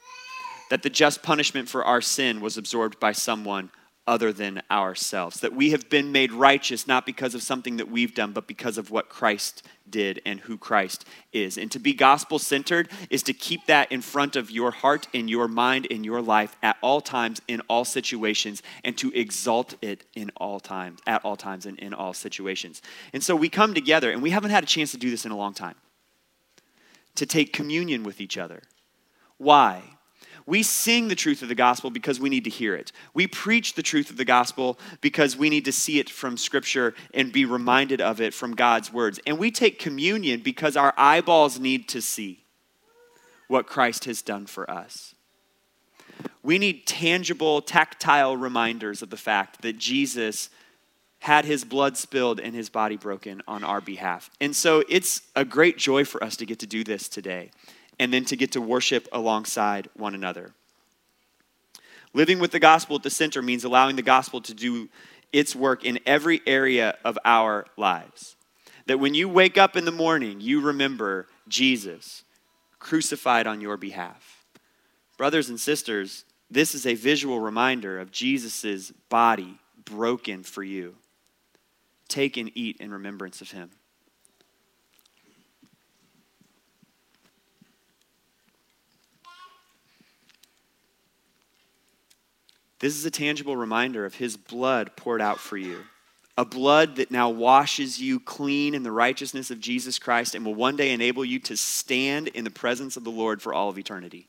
That 0.70 0.84
the 0.84 0.90
just 0.90 1.22
punishment 1.22 1.70
for 1.70 1.84
our 1.84 2.02
sin 2.02 2.42
was 2.42 2.58
absorbed 2.58 3.00
by 3.00 3.12
someone 3.12 3.70
other 4.08 4.32
than 4.32 4.62
ourselves. 4.70 5.40
That 5.40 5.56
we 5.56 5.72
have 5.72 5.90
been 5.90 6.12
made 6.12 6.32
righteous 6.32 6.88
not 6.88 7.06
because 7.06 7.34
of 7.34 7.42
something 7.42 7.78
that 7.78 7.90
we've 7.90 8.14
done, 8.14 8.32
but 8.32 8.48
because 8.48 8.78
of 8.78 8.92
what 8.92 9.10
Christ 9.10 9.64
did 9.90 10.22
and 10.26 10.40
who 10.42 10.58
Christ 10.58 11.06
is. 11.34 11.58
And 11.58 11.72
to 11.72 11.80
be 11.80 11.94
gospel 11.94 12.40
centered 12.40 12.90
is 13.10 13.24
to 13.24 13.34
keep 13.34 13.66
that 13.66 13.92
in 13.92 14.02
front 14.02 14.36
of 14.36 14.52
your 14.52 14.72
heart, 14.72 15.08
in 15.14 15.28
your 15.28 15.48
mind, 15.48 15.86
in 15.88 16.04
your 16.04 16.22
life 16.22 16.56
at 16.62 16.78
all 16.82 17.02
times, 17.02 17.42
in 17.48 17.62
all 17.68 17.86
situations, 17.86 18.62
and 18.84 18.98
to 18.98 19.12
exalt 19.14 19.76
it 19.82 20.06
in 20.16 20.32
all 20.38 20.60
times, 20.60 21.00
at 21.08 21.24
all 21.26 21.36
times, 21.36 21.66
and 21.66 21.80
in 21.80 21.94
all 21.94 22.14
situations. 22.14 22.82
And 23.14 23.24
so 23.24 23.36
we 23.36 23.50
come 23.50 23.74
together, 23.74 24.12
and 24.12 24.22
we 24.22 24.32
haven't 24.32 24.52
had 24.52 24.64
a 24.64 24.68
chance 24.68 24.92
to 24.92 24.98
do 24.98 25.10
this 25.10 25.26
in 25.26 25.32
a 25.32 25.38
long 25.38 25.54
time 25.54 25.76
to 27.16 27.26
take 27.26 27.54
communion 27.54 28.04
with 28.04 28.20
each 28.22 28.38
other. 28.38 28.62
Why? 29.38 29.82
We 30.48 30.62
sing 30.62 31.08
the 31.08 31.16
truth 31.16 31.42
of 31.42 31.50
the 31.50 31.56
gospel 31.56 31.90
because 31.90 32.20
we 32.20 32.30
need 32.30 32.44
to 32.44 32.50
hear 32.52 32.76
it. 32.76 32.92
We 33.14 33.26
preach 33.26 33.74
the 33.74 33.82
truth 33.82 34.12
of 34.12 34.18
the 34.18 34.26
gospel 34.26 34.78
because 35.02 35.36
we 35.36 35.50
need 35.50 35.66
to 35.66 35.72
see 35.72 36.00
it 36.00 36.10
from 36.10 36.38
Scripture 36.38 36.94
and 37.14 37.32
be 37.32 37.46
reminded 37.46 38.00
of 38.00 38.22
it 38.22 38.34
from 38.34 38.56
God's 38.56 38.94
words. 38.94 39.20
And 39.26 39.40
we 39.40 39.50
take 39.50 39.80
communion 39.80 40.42
because 40.42 40.78
our 40.78 40.94
eyeballs 40.98 41.60
need 41.60 41.88
to 41.90 42.02
see 42.02 42.44
what 43.48 43.66
Christ 43.66 44.06
has 44.06 44.22
done 44.22 44.46
for 44.46 44.70
us. 44.70 45.16
We 46.44 46.60
need 46.60 46.86
tangible, 46.86 47.62
tactile 47.62 48.38
reminders 48.38 49.02
of 49.02 49.10
the 49.10 49.18
fact 49.18 49.64
that 49.64 49.80
Jesus 49.80 50.50
had 51.20 51.46
his 51.46 51.64
blood 51.64 51.98
spilled 51.98 52.40
and 52.40 52.54
his 52.54 52.70
body 52.70 52.98
broken 52.98 53.42
on 53.48 53.64
our 53.64 53.82
behalf. 53.82 54.30
And 54.40 54.56
so 54.56 54.84
it's 54.88 55.24
a 55.36 55.44
great 55.44 55.76
joy 55.80 56.06
for 56.06 56.24
us 56.24 56.38
to 56.38 56.46
get 56.46 56.60
to 56.60 56.68
do 56.68 56.84
this 56.84 57.10
today 57.10 57.50
and 58.00 58.14
then 58.14 58.26
to 58.26 58.36
get 58.36 58.52
to 58.54 58.62
worship 58.62 59.08
alongside 59.12 59.90
one 59.96 60.16
another. 60.16 60.52
Living 62.14 62.40
with 62.40 62.52
the 62.52 62.60
gospel 62.60 62.96
at 62.96 63.04
the 63.04 63.10
center 63.10 63.42
means 63.42 63.64
allowing 63.64 63.96
the 63.96 64.02
gospel 64.02 64.42
to 64.42 64.54
do 64.54 64.90
its 65.34 65.56
work 65.56 65.84
in 65.84 66.00
every 66.06 66.42
area 66.48 66.98
of 67.04 67.20
our 67.26 67.66
lives. 67.76 68.38
That 68.86 69.00
when 69.00 69.14
you 69.14 69.28
wake 69.28 69.58
up 69.58 69.76
in 69.76 69.86
the 69.86 69.92
morning, 69.92 70.40
you 70.40 70.62
remember 70.62 71.28
Jesus 71.48 72.24
crucified 72.80 73.48
on 73.48 73.62
your 73.62 73.78
behalf. 73.78 74.46
Brothers 75.18 75.50
and 75.50 75.60
sisters, 75.60 76.24
this 76.50 76.76
is 76.76 76.86
a 76.86 76.94
visual 76.94 77.40
reminder 77.40 78.00
of 78.00 78.12
Jesus' 78.12 78.92
body 79.10 79.58
broken 79.84 80.44
for 80.44 80.64
you. 80.64 80.96
Take 82.08 82.38
and 82.38 82.52
eat 82.56 82.78
in 82.80 82.92
remembrance 82.92 83.42
of 83.42 83.52
him. 83.52 83.72
This 92.86 92.98
is 92.98 93.06
a 93.06 93.10
tangible 93.10 93.58
reminder 93.58 94.06
of 94.06 94.14
his 94.14 94.38
blood 94.38 94.96
poured 94.96 95.20
out 95.20 95.40
for 95.40 95.58
you. 95.58 95.86
A 96.38 96.46
blood 96.46 96.98
that 96.98 97.10
now 97.10 97.32
washes 97.32 98.00
you 98.00 98.20
clean 98.20 98.76
in 98.76 98.84
the 98.84 98.92
righteousness 98.92 99.50
of 99.50 99.60
Jesus 99.60 99.98
Christ 99.98 100.36
and 100.36 100.46
will 100.46 100.54
one 100.54 100.76
day 100.76 100.92
enable 100.92 101.26
you 101.26 101.40
to 101.40 101.58
stand 101.58 102.28
in 102.28 102.44
the 102.44 102.52
presence 102.52 102.96
of 102.96 103.04
the 103.04 103.10
Lord 103.10 103.42
for 103.42 103.56
all 103.56 103.70
of 103.70 103.80
eternity. 103.80 104.28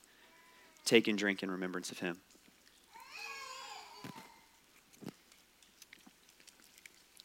Take 0.86 1.06
and 1.06 1.18
drink 1.18 1.42
in 1.42 1.50
remembrance 1.50 1.92
of 1.92 1.98
him. 1.98 2.16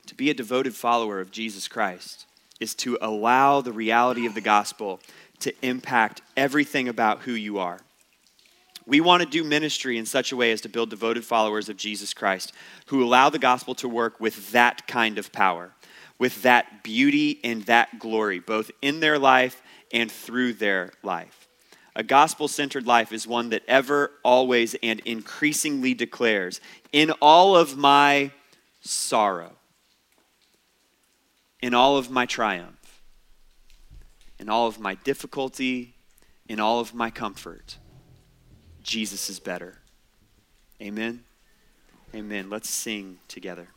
To 0.08 0.16
be 0.16 0.30
a 0.30 0.34
devoted 0.34 0.76
follower 0.76 1.22
of 1.22 1.32
Jesus 1.32 1.70
Christ 1.70 2.26
is 2.60 2.76
to 2.76 2.98
allow 3.02 3.62
the 3.62 3.72
reality 3.72 4.26
of 4.26 4.34
the 4.34 4.42
gospel 4.42 5.00
to 5.40 5.54
impact 5.66 6.22
everything 6.36 6.90
about 6.90 7.20
who 7.20 7.32
you 7.32 7.58
are. 7.58 7.80
We 8.92 9.00
want 9.00 9.24
to 9.24 9.30
do 9.30 9.46
ministry 9.46 9.98
in 9.98 10.06
such 10.06 10.34
a 10.34 10.36
way 10.36 10.52
as 10.52 10.60
to 10.62 10.68
build 10.68 10.90
devoted 10.90 11.24
followers 11.24 11.70
of 11.70 11.78
Jesus 11.78 12.14
Christ 12.14 12.52
who 12.88 13.02
allow 13.02 13.30
the 13.30 13.40
gospel 13.40 13.74
to 13.76 13.88
work 13.88 14.20
with 14.20 14.52
that 14.52 14.86
kind 14.86 15.18
of 15.18 15.32
power, 15.32 15.72
with 16.20 16.42
that 16.42 16.84
beauty 16.84 17.40
and 17.42 17.64
that 17.68 18.00
glory, 18.00 18.40
both 18.40 18.70
in 18.82 19.00
their 19.00 19.18
life 19.18 19.62
and 19.94 20.12
through 20.12 20.52
their 20.52 20.92
life. 21.04 21.48
A 21.96 22.04
gospel 22.04 22.50
centered 22.50 22.86
life 22.86 23.14
is 23.14 23.26
one 23.26 23.52
that 23.52 23.64
ever, 23.66 24.12
always, 24.26 24.76
and 24.84 25.00
increasingly 25.06 25.94
declares 25.94 26.60
in 26.92 27.12
all 27.22 27.56
of 27.56 27.78
my 27.78 28.32
sorrow, 28.82 29.54
in 31.62 31.74
all 31.74 31.96
of 31.96 32.12
my 32.12 32.26
triumph, 32.26 33.02
in 34.38 34.50
all 34.50 34.68
of 34.68 34.82
my 34.82 34.96
difficulty, 34.96 35.96
in 36.50 36.60
all 36.60 36.82
of 36.82 36.94
my 36.94 37.10
comfort 37.10 37.78
Jesus 38.84 39.30
is 39.30 39.40
better. 39.40 39.80
Amen. 40.82 41.24
Amen. 42.16 42.50
Let's 42.50 42.70
sing 42.70 43.20
together. 43.28 43.68